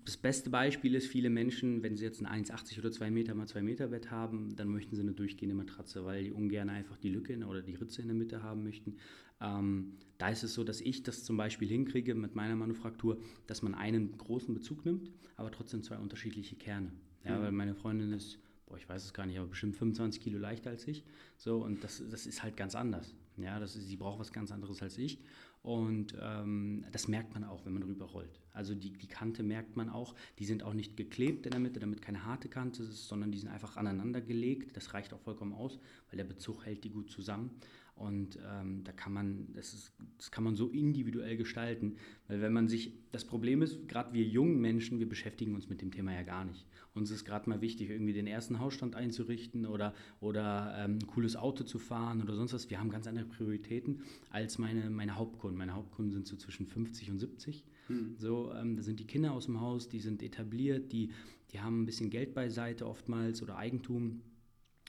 das 0.06 0.16
beste 0.16 0.50
Beispiel 0.50 0.94
ist, 0.94 1.08
viele 1.08 1.30
Menschen, 1.30 1.82
wenn 1.82 1.96
sie 1.96 2.04
jetzt 2.04 2.24
ein 2.24 2.44
1,80 2.44 2.78
oder 2.78 2.92
2 2.92 3.10
Meter 3.10 3.34
mal 3.34 3.48
2 3.48 3.60
Meter 3.60 3.88
Bett 3.88 4.12
haben, 4.12 4.54
dann 4.54 4.68
möchten 4.68 4.94
sie 4.94 5.02
eine 5.02 5.12
durchgehende 5.12 5.56
Matratze, 5.56 6.04
weil 6.04 6.24
die 6.24 6.32
ungern 6.32 6.70
einfach 6.70 6.96
die 6.96 7.08
Lücke 7.08 7.36
oder 7.44 7.60
die 7.60 7.74
Ritze 7.74 8.02
in 8.02 8.08
der 8.08 8.16
Mitte 8.16 8.42
haben 8.42 8.62
möchten. 8.62 8.96
Ähm, 9.40 9.94
da 10.18 10.28
ist 10.30 10.44
es 10.44 10.54
so, 10.54 10.62
dass 10.62 10.80
ich 10.80 11.02
das 11.02 11.24
zum 11.24 11.36
Beispiel 11.36 11.68
hinkriege 11.68 12.14
mit 12.14 12.36
meiner 12.36 12.54
Manufaktur, 12.54 13.18
dass 13.48 13.62
man 13.62 13.74
einen 13.74 14.16
großen 14.16 14.54
Bezug 14.54 14.84
nimmt, 14.86 15.10
aber 15.34 15.50
trotzdem 15.50 15.82
zwei 15.82 15.98
unterschiedliche 15.98 16.54
Kerne. 16.54 16.92
Ja, 17.24 17.36
mhm. 17.38 17.42
weil 17.42 17.52
meine 17.52 17.74
Freundin 17.74 18.12
ist, 18.12 18.38
boah, 18.66 18.78
ich 18.78 18.88
weiß 18.88 19.04
es 19.04 19.12
gar 19.12 19.26
nicht, 19.26 19.38
aber 19.38 19.48
bestimmt 19.48 19.76
25 19.76 20.22
Kilo 20.22 20.38
leichter 20.38 20.70
als 20.70 20.86
ich. 20.86 21.02
So, 21.36 21.64
und 21.64 21.82
das, 21.82 22.02
das 22.08 22.26
ist 22.26 22.44
halt 22.44 22.56
ganz 22.56 22.76
anders. 22.76 23.12
Ja, 23.36 23.58
das 23.58 23.76
ist, 23.76 23.88
sie 23.88 23.96
braucht 23.96 24.18
was 24.18 24.32
ganz 24.32 24.50
anderes 24.50 24.82
als 24.82 24.98
ich. 24.98 25.20
Und 25.62 26.14
ähm, 26.20 26.84
das 26.92 27.08
merkt 27.08 27.34
man 27.34 27.42
auch, 27.44 27.64
wenn 27.66 27.72
man 27.72 27.82
rüberrollt. 27.82 28.40
Also 28.52 28.74
die, 28.74 28.92
die 28.92 29.08
Kante 29.08 29.42
merkt 29.42 29.76
man 29.76 29.90
auch. 29.90 30.14
Die 30.38 30.44
sind 30.44 30.62
auch 30.62 30.74
nicht 30.74 30.96
geklebt 30.96 31.44
in 31.44 31.50
der 31.50 31.60
Mitte, 31.60 31.80
damit 31.80 32.02
keine 32.02 32.24
harte 32.24 32.48
Kante 32.48 32.84
ist, 32.84 33.08
sondern 33.08 33.32
die 33.32 33.38
sind 33.38 33.48
einfach 33.48 33.76
aneinander 33.76 34.20
gelegt. 34.20 34.76
Das 34.76 34.94
reicht 34.94 35.12
auch 35.12 35.20
vollkommen 35.20 35.52
aus, 35.52 35.78
weil 36.08 36.18
der 36.18 36.24
Bezug 36.24 36.64
hält 36.64 36.84
die 36.84 36.90
gut 36.90 37.10
zusammen. 37.10 37.50
Und 37.96 38.38
ähm, 38.46 38.84
da 38.84 38.92
kann 38.92 39.14
man, 39.14 39.48
das, 39.54 39.72
ist, 39.72 39.92
das 40.18 40.30
kann 40.30 40.44
man 40.44 40.54
so 40.54 40.68
individuell 40.68 41.38
gestalten. 41.38 41.96
Weil 42.28 42.42
wenn 42.42 42.52
man 42.52 42.68
sich, 42.68 42.92
das 43.10 43.24
Problem 43.24 43.62
ist, 43.62 43.88
gerade 43.88 44.12
wir 44.12 44.22
jungen 44.22 44.60
Menschen, 44.60 44.98
wir 44.98 45.08
beschäftigen 45.08 45.54
uns 45.54 45.70
mit 45.70 45.80
dem 45.80 45.90
Thema 45.90 46.12
ja 46.12 46.22
gar 46.22 46.44
nicht. 46.44 46.66
Uns 46.92 47.10
ist 47.10 47.24
gerade 47.24 47.48
mal 47.48 47.62
wichtig, 47.62 47.88
irgendwie 47.88 48.12
den 48.12 48.26
ersten 48.26 48.58
Hausstand 48.58 48.96
einzurichten 48.96 49.64
oder, 49.64 49.94
oder 50.20 50.74
ähm, 50.76 50.98
ein 51.00 51.06
cooles 51.06 51.36
Auto 51.36 51.64
zu 51.64 51.78
fahren 51.78 52.20
oder 52.20 52.36
sonst 52.36 52.52
was. 52.52 52.68
Wir 52.68 52.78
haben 52.78 52.90
ganz 52.90 53.06
andere 53.06 53.24
Prioritäten 53.24 54.02
als 54.28 54.58
meine, 54.58 54.90
meine 54.90 55.16
Hauptkunden. 55.16 55.56
Meine 55.56 55.72
Hauptkunden 55.72 56.12
sind 56.12 56.26
so 56.26 56.36
zwischen 56.36 56.66
50 56.66 57.10
und 57.10 57.18
70. 57.18 57.64
Hm. 57.86 58.14
So, 58.18 58.52
ähm, 58.52 58.76
da 58.76 58.82
sind 58.82 59.00
die 59.00 59.06
Kinder 59.06 59.32
aus 59.32 59.46
dem 59.46 59.62
Haus, 59.62 59.88
die 59.88 60.00
sind 60.00 60.22
etabliert, 60.22 60.92
die, 60.92 61.12
die 61.50 61.60
haben 61.60 61.82
ein 61.82 61.86
bisschen 61.86 62.10
Geld 62.10 62.34
beiseite 62.34 62.86
oftmals 62.86 63.42
oder 63.42 63.56
Eigentum. 63.56 64.20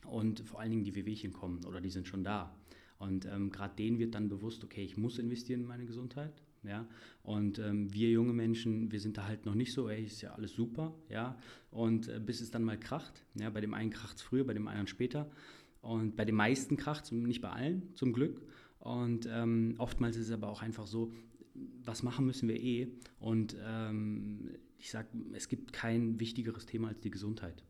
Und 0.06 0.42
vor 0.42 0.60
allen 0.60 0.72
Dingen 0.72 0.84
die 0.84 0.96
Wehwehchen 0.96 1.32
kommen 1.32 1.64
oder 1.66 1.80
die 1.80 1.90
sind 1.90 2.08
schon 2.08 2.24
da. 2.24 2.54
Und 3.00 3.26
ähm, 3.26 3.52
gerade 3.52 3.76
denen 3.76 4.00
wird 4.00 4.16
dann 4.16 4.30
bewusst, 4.30 4.64
okay, 4.64 4.84
ich 4.84 4.98
muss 4.98 5.20
investieren 5.20 5.62
in 5.62 5.68
meine 5.68 5.86
Gesundheit. 5.86 6.42
Ja? 6.64 6.88
Und 7.24 7.60
ähm, 7.60 7.94
wir 7.94 8.10
junge 8.10 8.34
Menschen, 8.34 8.92
wir 8.92 9.00
sind 9.00 9.18
da 9.18 9.28
halt 9.28 9.46
noch 9.46 9.56
nicht 9.56 9.74
so, 9.74 9.90
ey, 9.90 10.06
ist 10.06 10.22
ja 10.22 10.34
alles 10.34 10.54
super, 10.54 10.96
ja. 11.10 11.38
Und 11.70 12.08
äh, 12.08 12.20
bis 12.20 12.42
es 12.42 12.52
dann 12.52 12.64
mal 12.64 12.80
kracht. 12.80 13.24
Ja? 13.36 13.50
Bei 13.50 13.62
dem 13.62 13.74
einen 13.74 13.92
kracht 13.92 14.18
es 14.18 14.22
früher, 14.24 14.44
bei 14.44 14.54
dem 14.54 14.68
anderen 14.68 14.88
später. 14.88 15.30
Und 15.82 16.16
bei 16.16 16.26
den 16.26 16.36
meisten 16.36 16.76
kracht 16.76 17.06
es, 17.06 17.12
nicht 17.12 17.42
bei 17.42 17.50
allen, 17.50 17.96
zum 17.96 18.14
Glück. 18.14 18.42
Und 18.80 19.28
ähm, 19.32 19.76
oftmals 19.78 20.18
ist 20.18 20.28
es 20.28 20.32
aber 20.32 20.50
auch 20.50 20.62
einfach 20.62 20.88
so, 20.88 21.14
was 21.84 22.04
machen 22.04 22.26
müssen 22.26 22.50
wir 22.50 22.62
eh. 22.62 22.88
Und 23.20 23.56
ähm, 23.64 24.50
ich 24.78 24.92
sage, 24.92 25.08
es 25.34 25.48
gibt 25.48 25.74
kein 25.74 26.20
wichtigeres 26.20 26.66
Thema 26.66 26.90
als 26.90 27.00
die 27.00 27.12
Gesundheit. 27.12 27.64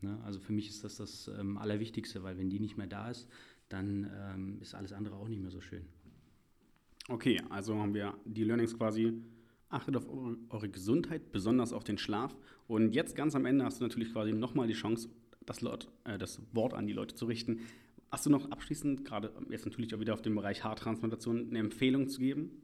Ne? 0.00 0.18
Also 0.24 0.40
für 0.40 0.52
mich 0.52 0.68
ist 0.68 0.84
das 0.84 0.96
das 0.96 1.28
ähm, 1.28 1.58
Allerwichtigste, 1.58 2.22
weil 2.22 2.38
wenn 2.38 2.50
die 2.50 2.60
nicht 2.60 2.76
mehr 2.76 2.86
da 2.86 3.10
ist, 3.10 3.28
dann 3.68 4.10
ähm, 4.14 4.58
ist 4.60 4.74
alles 4.74 4.92
andere 4.92 5.16
auch 5.16 5.28
nicht 5.28 5.40
mehr 5.40 5.50
so 5.50 5.60
schön. 5.60 5.86
Okay, 7.08 7.40
also 7.50 7.76
haben 7.76 7.94
wir 7.94 8.14
die 8.24 8.44
Learnings 8.44 8.76
quasi. 8.76 9.12
Achtet 9.68 9.96
auf 9.96 10.06
eure, 10.50 10.68
Gesundheit, 10.68 11.32
besonders 11.32 11.72
auf 11.72 11.82
den 11.82 11.98
Schlaf. 11.98 12.36
Und 12.68 12.94
jetzt 12.94 13.16
ganz 13.16 13.34
am 13.34 13.44
Ende 13.44 13.64
hast 13.64 13.80
du 13.80 13.84
natürlich 13.84 14.12
quasi 14.12 14.32
nochmal 14.32 14.68
die 14.68 14.74
Chance, 14.74 15.08
das, 15.44 15.60
Lord, 15.60 15.90
äh, 16.04 16.16
das 16.16 16.40
Wort 16.52 16.74
an 16.74 16.86
die 16.86 16.92
Leute 16.92 17.14
zu 17.14 17.26
richten. 17.26 17.60
Hast 18.10 18.26
du 18.26 18.30
noch 18.30 18.50
abschließend, 18.50 19.04
gerade 19.04 19.32
jetzt 19.50 19.64
natürlich 19.64 19.94
auch 19.94 20.00
wieder 20.00 20.14
auf 20.14 20.22
dem 20.22 20.36
Bereich 20.36 20.62
Haartransplantation, 20.62 21.48
eine 21.48 21.58
Empfehlung 21.58 22.08
zu 22.08 22.20
geben? 22.20 22.62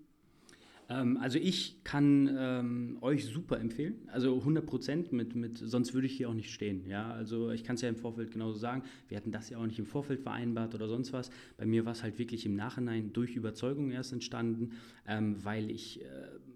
Ähm, 0.90 1.16
also 1.18 1.38
ich 1.38 1.82
kann 1.84 2.28
ähm, 2.36 2.98
euch 3.00 3.24
super 3.24 3.60
empfehlen, 3.60 3.94
also 4.08 4.36
100 4.36 4.66
Prozent, 4.66 5.12
mit, 5.12 5.36
mit, 5.36 5.56
sonst 5.56 5.94
würde 5.94 6.08
ich 6.08 6.16
hier 6.16 6.28
auch 6.28 6.34
nicht 6.34 6.52
stehen. 6.52 6.84
Ja? 6.86 7.12
Also 7.12 7.50
ich 7.50 7.62
kann 7.62 7.76
es 7.76 7.82
ja 7.82 7.88
im 7.88 7.96
Vorfeld 7.96 8.32
genauso 8.32 8.58
sagen, 8.58 8.82
wir 9.08 9.16
hatten 9.16 9.30
das 9.30 9.50
ja 9.50 9.58
auch 9.58 9.66
nicht 9.66 9.78
im 9.78 9.86
Vorfeld 9.86 10.20
vereinbart 10.20 10.74
oder 10.74 10.88
sonst 10.88 11.12
was. 11.12 11.30
Bei 11.56 11.64
mir 11.64 11.84
war 11.84 11.92
es 11.92 12.02
halt 12.02 12.18
wirklich 12.18 12.44
im 12.44 12.56
Nachhinein 12.56 13.12
durch 13.12 13.36
Überzeugung 13.36 13.92
erst 13.92 14.12
entstanden, 14.12 14.72
ähm, 15.06 15.36
weil 15.44 15.70
ich 15.70 16.02
äh, 16.02 16.04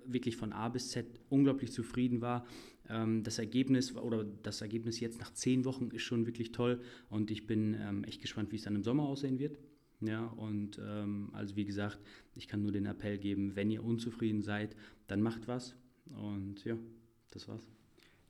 wirklich 0.05 0.37
von 0.37 0.53
A 0.53 0.69
bis 0.69 0.91
Z 0.91 1.07
unglaublich 1.29 1.71
zufrieden 1.73 2.21
war. 2.21 2.45
Ähm, 2.89 3.23
das 3.23 3.39
Ergebnis 3.39 3.95
oder 3.95 4.25
das 4.25 4.61
Ergebnis 4.61 4.99
jetzt 4.99 5.21
nach 5.21 5.33
zehn 5.33 5.65
Wochen 5.65 5.91
ist 5.93 6.03
schon 6.03 6.27
wirklich 6.27 6.51
toll 6.51 6.81
und 7.09 7.31
ich 7.31 7.47
bin 7.47 7.77
ähm, 7.81 8.03
echt 8.05 8.21
gespannt, 8.21 8.51
wie 8.51 8.57
es 8.57 8.63
dann 8.63 8.75
im 8.75 8.83
Sommer 8.83 9.05
aussehen 9.05 9.39
wird. 9.39 9.59
Ja, 10.07 10.27
und 10.27 10.81
ähm, 10.85 11.31
also 11.33 11.57
wie 11.57 11.65
gesagt, 11.65 11.99
ich 12.35 12.49
kann 12.49 12.63
nur 12.63 12.73
den 12.73 12.87
Appell 12.87 13.19
geben, 13.19 13.57
wenn 13.57 13.71
ihr 13.71 13.85
unzufrieden 13.85 14.43
seid, 14.43 14.77
dann 15.07 15.21
macht 15.21 15.49
was. 15.49 15.75
Und 16.07 16.65
ja, 16.65 16.77
das 17.31 17.49
war's. 17.49 17.69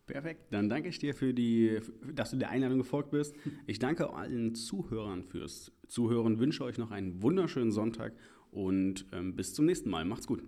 Perfekt, 0.07 0.53
dann 0.53 0.69
danke 0.69 0.91
ich 0.91 0.99
dir 0.99 1.15
für 1.15 1.33
die, 1.33 1.81
dass 2.15 2.31
du 2.31 2.37
der 2.37 2.51
Einladung 2.51 2.79
gefolgt 2.79 3.11
bist. 3.11 3.35
Ich 3.67 3.79
danke 3.79 4.13
allen 4.13 4.55
Zuhörern 4.55 5.23
fürs 5.25 5.73
Zuhören, 5.89 6.39
wünsche 6.39 6.63
euch 6.63 6.77
noch 6.77 6.91
einen 6.91 7.23
wunderschönen 7.23 7.73
Sonntag 7.73 8.13
und 8.51 9.07
ähm, 9.13 9.35
bis 9.35 9.55
zum 9.55 9.65
nächsten 9.65 9.89
Mal. 9.89 10.05
Macht's 10.05 10.27
gut. 10.27 10.45